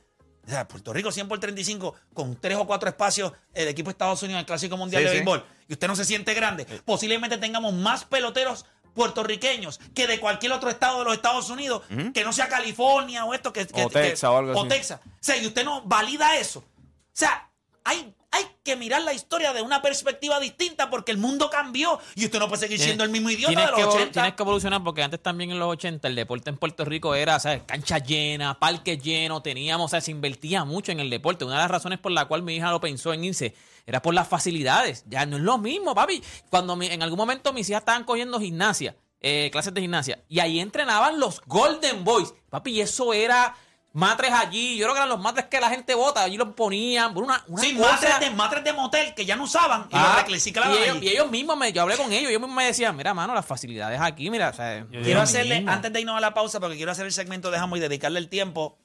O 0.46 0.48
sea, 0.50 0.66
Puerto 0.68 0.92
Rico 0.92 1.10
100 1.12 1.28
por 1.28 1.38
35 1.40 1.94
con 2.14 2.36
tres 2.40 2.56
o 2.56 2.66
cuatro 2.66 2.88
espacios 2.88 3.32
el 3.54 3.68
equipo 3.68 3.88
de 3.88 3.92
Estados 3.92 4.22
Unidos 4.22 4.36
en 4.36 4.40
el 4.40 4.46
Clásico 4.46 4.76
Mundial 4.76 5.02
Sí, 5.02 5.04
de 5.04 5.10
sí. 5.10 5.16
Béisbol 5.18 5.44
y 5.68 5.72
usted 5.74 5.86
no 5.86 5.96
se 5.96 6.04
siente 6.04 6.34
grande, 6.34 6.64
posiblemente 6.84 7.36
tengamos 7.38 7.72
más 7.74 8.04
peloteros 8.04 8.64
puertorriqueños 8.94 9.78
que 9.94 10.06
de 10.06 10.18
cualquier 10.20 10.52
otro 10.52 10.68
estado 10.70 10.98
de 11.00 11.04
los 11.04 11.14
Estados 11.14 11.48
Unidos, 11.50 11.82
que 12.12 12.24
no 12.24 12.32
sea 12.32 12.48
California 12.48 13.24
o 13.24 13.34
esto, 13.34 13.52
que, 13.52 13.62
O 13.62 13.88
que- 13.88 14.00
Texas 14.00 14.24
o 14.30 14.36
algo 14.38 14.60
así. 14.60 14.68
Texas. 14.68 15.00
O 15.04 15.10
sea, 15.20 15.36
y 15.36 15.46
usted 15.46 15.64
no 15.64 15.82
valida 15.82 16.36
eso. 16.36 16.60
O 16.60 16.64
sea, 17.12 17.48
hay 17.84 18.14
que 18.62 18.76
mirar 18.76 19.02
la 19.02 19.12
historia 19.14 19.52
de 19.52 19.62
una 19.62 19.80
perspectiva 19.82 20.38
distinta 20.38 20.90
porque 20.90 21.12
el 21.12 21.18
mundo 21.18 21.48
cambió 21.50 21.98
y 22.14 22.26
usted 22.26 22.38
no 22.38 22.48
puede 22.48 22.60
seguir 22.60 22.78
siendo 22.78 23.04
el 23.04 23.10
mismo 23.10 23.30
idiota 23.30 23.48
tienes 23.54 23.66
de 23.70 23.74
que, 23.76 23.82
los 23.82 23.94
80. 23.94 24.12
tienes 24.12 24.34
que 24.34 24.42
evolucionar 24.42 24.84
porque 24.84 25.02
antes 25.02 25.22
también 25.22 25.50
en 25.50 25.58
los 25.58 25.68
80 25.70 26.06
el 26.08 26.14
deporte 26.14 26.50
en 26.50 26.56
Puerto 26.58 26.84
Rico 26.84 27.14
era, 27.14 27.40
¿sabes? 27.40 27.62
Canchas 27.66 28.02
llenas, 28.04 28.56
parques 28.56 29.02
llenos, 29.02 29.42
teníamos, 29.42 29.86
o 29.86 29.88
sea, 29.88 30.00
se 30.00 30.10
invertía 30.10 30.64
mucho 30.64 30.92
en 30.92 31.00
el 31.00 31.08
deporte. 31.10 31.44
Una 31.44 31.54
de 31.54 31.60
las 31.62 31.70
razones 31.70 31.98
por 31.98 32.12
la 32.12 32.26
cual 32.26 32.42
mi 32.42 32.56
hija 32.56 32.70
lo 32.70 32.80
pensó 32.80 33.12
en 33.14 33.24
irse 33.24 33.54
era 33.86 34.02
por 34.02 34.12
las 34.14 34.28
facilidades. 34.28 35.04
Ya 35.08 35.24
no 35.26 35.36
es 35.36 35.42
lo 35.42 35.56
mismo, 35.58 35.94
papi. 35.94 36.22
Cuando 36.50 36.76
mi- 36.76 36.86
en 36.86 37.02
algún 37.02 37.16
momento 37.18 37.52
mis 37.52 37.68
hijas 37.70 37.80
estaban 37.80 38.04
cogiendo 38.04 38.38
gimnasia, 38.38 38.94
eh, 39.22 39.48
clases 39.52 39.72
de 39.74 39.80
gimnasia, 39.80 40.22
y 40.28 40.38
ahí 40.40 40.60
entrenaban 40.60 41.18
los 41.18 41.40
Golden 41.46 42.04
Boys. 42.04 42.32
Papi, 42.50 42.72
y 42.72 42.80
eso 42.82 43.12
era 43.14 43.54
matres 43.92 44.30
allí. 44.32 44.76
Yo 44.76 44.84
creo 44.84 44.94
que 44.94 44.98
eran 45.00 45.08
los 45.08 45.20
matres 45.20 45.46
que 45.46 45.60
la 45.60 45.68
gente 45.70 45.94
vota. 45.94 46.22
Allí 46.22 46.36
los 46.36 46.54
ponían. 46.54 47.12
por 47.14 47.24
Una, 47.24 47.42
una 47.48 47.62
Sí, 47.62 47.74
cosa- 47.76 47.90
matres 47.92 48.20
de, 48.20 48.30
matres 48.30 48.64
de 48.64 48.72
motel 48.72 49.14
que 49.14 49.24
ya 49.24 49.36
no 49.36 49.44
usaban 49.44 49.82
y 49.90 49.94
Ah, 49.96 50.12
los 50.14 50.22
reclasificaban 50.22 50.72
y, 50.72 50.76
ellos, 50.78 50.96
allí. 50.96 51.06
y 51.06 51.10
ellos 51.10 51.30
mismos, 51.30 51.56
me, 51.56 51.72
yo 51.72 51.82
hablé 51.82 51.96
con 51.96 52.12
ellos, 52.12 52.30
ellos 52.30 52.40
mismos 52.40 52.56
me 52.56 52.64
decían, 52.66 52.96
mira, 52.96 53.12
mano, 53.14 53.34
las 53.34 53.44
facilidades 53.46 54.00
aquí, 54.00 54.30
mira, 54.30 54.50
o 54.50 54.52
sea, 54.52 54.86
Quiero 54.90 55.20
hacerle, 55.20 55.64
antes 55.66 55.92
de 55.92 56.00
irnos 56.00 56.16
a 56.16 56.20
la 56.20 56.32
pausa, 56.34 56.60
porque 56.60 56.76
quiero 56.76 56.92
hacer 56.92 57.06
el 57.06 57.12
segmento 57.12 57.50
de 57.50 57.58
Jambo 57.58 57.76
y 57.76 57.80
dedicarle 57.80 58.18
el 58.20 58.28
tiempo. 58.28 58.78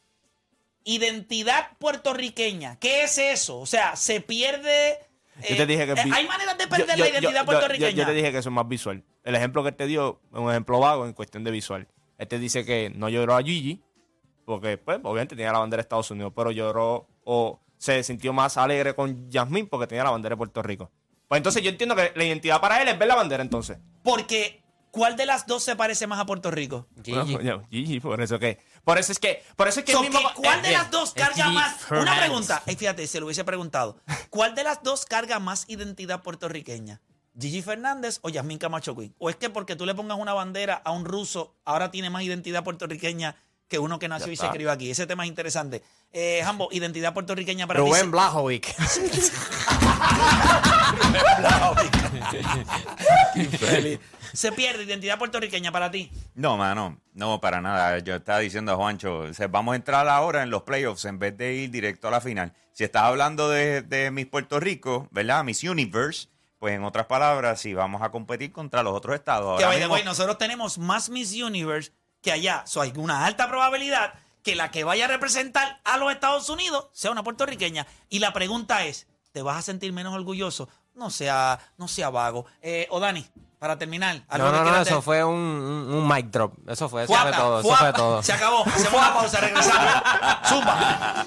Identidad 0.87 1.71
puertorriqueña. 1.79 2.77
¿Qué 2.79 3.03
es 3.03 3.17
eso? 3.17 3.59
O 3.59 3.65
sea, 3.65 3.95
se 3.95 4.21
pierde. 4.21 4.99
Yo 5.41 5.55
eh, 5.55 5.57
te 5.57 5.65
dije 5.65 5.85
que... 5.87 5.93
eh, 5.93 6.03
Hay 6.13 6.27
maneras 6.27 6.57
de 6.59 6.67
perder 6.67 6.95
yo- 6.95 7.03
la 7.03 7.09
identidad 7.09 7.39
yo- 7.41 7.45
puertorriqueña. 7.45 7.89
Yo, 7.89 7.97
yo 7.97 8.05
te 8.05 8.13
dije 8.13 8.31
que 8.31 8.37
eso 8.37 8.49
es 8.49 8.53
más 8.55 8.67
visual. 8.67 9.03
El 9.23 9.35
ejemplo 9.35 9.63
que 9.63 9.69
él 9.69 9.75
te 9.75 9.87
dio 9.87 10.21
es 10.31 10.39
un 10.39 10.49
ejemplo 10.51 10.79
vago 10.79 11.05
en 11.07 11.13
cuestión 11.13 11.43
de 11.43 11.49
visual. 11.49 11.87
Este 12.19 12.37
dice 12.37 12.65
que 12.65 12.91
no 12.95 13.09
lloró 13.09 13.35
a 13.35 13.41
Gigi, 13.41 13.81
porque 14.45 14.77
pues 14.77 14.99
obviamente 15.03 15.35
tenía 15.35 15.51
la 15.51 15.59
bandera 15.59 15.81
de 15.81 15.85
Estados 15.85 16.11
Unidos, 16.11 16.31
pero 16.35 16.51
lloró 16.51 17.07
o 17.23 17.59
se 17.77 18.03
sintió 18.03 18.33
más 18.33 18.57
alegre 18.57 18.95
con 18.95 19.29
Yasmín 19.29 19.67
porque 19.67 19.87
tenía 19.87 20.03
la 20.03 20.11
bandera 20.11 20.33
de 20.33 20.37
Puerto 20.37 20.61
Rico. 20.61 20.91
Pues 21.27 21.37
entonces 21.37 21.63
yo 21.63 21.69
entiendo 21.69 21.95
que 21.95 22.11
la 22.15 22.23
identidad 22.23 22.61
para 22.61 22.81
él 22.81 22.87
es 22.87 22.97
ver 22.97 23.07
la 23.07 23.15
bandera 23.15 23.43
entonces. 23.43 23.77
Porque, 24.03 24.63
¿cuál 24.91 25.17
de 25.17 25.25
las 25.25 25.47
dos 25.47 25.63
se 25.63 25.75
parece 25.75 26.07
más 26.07 26.19
a 26.19 26.25
Puerto 26.25 26.51
Rico? 26.51 26.87
Gigi, 27.03 27.99
por 27.99 28.21
eso 28.21 28.39
que... 28.39 28.59
Por 28.83 28.99
eso 28.99 29.11
es 29.11 29.19
que... 29.19 29.43
Por 29.55 29.67
eso 29.67 29.79
es 29.79 29.85
que 29.85 29.91
So, 29.93 30.03
el 30.03 30.11
mismo... 30.11 30.27
que, 30.29 30.35
¿Cuál 30.35 30.59
eh, 30.59 30.67
de 30.67 30.71
las 30.73 30.91
dos 30.91 31.13
es 31.15 31.23
carga 31.23 31.49
más? 31.49 31.91
Una 31.91 32.15
pregunta. 32.17 32.61
Eh, 32.67 32.75
fíjate, 32.75 33.07
se 33.07 33.19
lo 33.19 33.25
hubiese 33.25 33.43
preguntado. 33.43 33.99
¿Cuál 34.29 34.53
de 34.53 34.63
las 34.63 34.83
dos 34.83 35.05
carga 35.05 35.39
más 35.39 35.65
identidad 35.67 36.21
puertorriqueña? 36.21 37.01
¿Gigi 37.37 37.61
Fernández 37.61 38.19
o 38.21 38.29
Yasmín 38.29 38.59
Camacho 38.59 38.95
Quinn? 38.95 39.13
¿O 39.17 39.29
es 39.29 39.35
que 39.35 39.49
porque 39.49 39.75
tú 39.75 39.85
le 39.85 39.95
pongas 39.95 40.17
una 40.17 40.33
bandera 40.33 40.75
a 40.75 40.91
un 40.91 41.03
ruso, 41.03 41.55
ahora 41.65 41.91
tiene 41.91 42.09
más 42.09 42.23
identidad 42.23 42.63
puertorriqueña 42.63 43.35
que 43.67 43.79
uno 43.79 43.99
que 43.99 44.07
nació 44.07 44.31
y 44.31 44.35
se 44.35 44.49
crió 44.49 44.71
aquí? 44.71 44.91
Ese 44.91 45.07
tema 45.07 45.23
es 45.23 45.29
interesante. 45.29 45.81
Eh, 46.11 46.41
Jambo, 46.43 46.69
identidad 46.71 47.13
puertorriqueña 47.13 47.67
para 47.67 47.83
ti. 47.83 47.89
Rubén 47.89 48.11
Blajovic. 48.11 48.75
Se 54.33 54.51
pierde 54.51 54.83
identidad 54.83 55.17
puertorriqueña 55.17 55.71
para 55.71 55.91
ti. 55.91 56.11
No, 56.35 56.57
mano, 56.57 56.99
no, 57.13 57.39
para 57.39 57.61
nada. 57.61 57.99
Yo 57.99 58.15
estaba 58.15 58.39
diciendo 58.39 58.73
a 58.73 58.75
Juancho, 58.75 59.19
o 59.19 59.33
sea, 59.33 59.47
vamos 59.47 59.73
a 59.73 59.75
entrar 59.77 60.07
ahora 60.07 60.43
en 60.43 60.49
los 60.49 60.63
playoffs 60.63 61.05
en 61.05 61.19
vez 61.19 61.37
de 61.37 61.53
ir 61.53 61.71
directo 61.71 62.07
a 62.07 62.11
la 62.11 62.21
final. 62.21 62.53
Si 62.73 62.83
estás 62.83 63.03
hablando 63.03 63.49
de, 63.49 63.81
de 63.81 64.11
Miss 64.11 64.25
Puerto 64.25 64.59
Rico, 64.59 65.07
¿verdad? 65.11 65.43
Miss 65.45 65.63
Universe, 65.63 66.27
pues 66.59 66.75
en 66.75 66.83
otras 66.83 67.05
palabras, 67.05 67.61
sí, 67.61 67.73
vamos 67.73 68.01
a 68.01 68.11
competir 68.11 68.51
contra 68.51 68.83
los 68.83 68.93
otros 68.93 69.15
estados. 69.15 69.57
Que 69.57 69.63
Ahora 69.63 69.77
by 69.77 69.83
mismo- 69.83 69.93
way, 69.93 70.03
nosotros 70.03 70.37
tenemos 70.37 70.77
más 70.77 71.09
Miss 71.09 71.33
Universe 71.33 71.91
que 72.25 72.31
allá. 72.31 72.63
So, 72.65 72.81
hay 72.81 72.91
una 72.97 73.23
alta 73.23 73.47
probabilidad 73.47 74.15
que 74.43 74.55
la 74.55 74.71
que 74.71 74.83
vaya 74.83 75.05
a 75.05 75.07
representar 75.07 75.79
a 75.83 75.97
los 75.97 76.11
Estados 76.11 76.49
Unidos 76.49 76.87
sea 76.91 77.11
una 77.11 77.23
puertorriqueña. 77.23 77.85
Y 78.09 78.17
la 78.17 78.33
pregunta 78.33 78.83
es, 78.83 79.05
¿te 79.31 79.43
vas 79.43 79.57
a 79.57 79.61
sentir 79.61 79.93
menos 79.93 80.13
orgulloso? 80.15 80.67
No 80.95 81.11
sea, 81.11 81.59
no 81.77 81.87
sea 81.87 82.09
vago. 82.09 82.47
Eh, 82.63 82.87
o 82.89 82.99
Dani, 82.99 83.23
para 83.59 83.77
terminar. 83.77 84.23
No, 84.37 84.51
no, 84.51 84.63
no, 84.63 84.81
eso 84.81 85.03
fue 85.03 85.23
un, 85.23 85.35
un, 85.35 85.93
un 85.93 86.07
mic 86.07 86.31
drop. 86.31 86.53
Eso 86.67 86.89
fue, 86.89 87.03
eso 87.03 87.13
fue 87.13 87.31
todo, 87.31 87.59
eso 87.59 87.67
fuapa. 87.67 87.83
fue 87.83 87.93
todo. 87.93 88.23
Se 88.23 88.33
acabó. 88.33 88.65
Hacemos 88.65 88.93
una 88.93 89.13
pausa, 89.13 89.39
regresamos. 89.39 89.93
Zumba. 90.49 91.25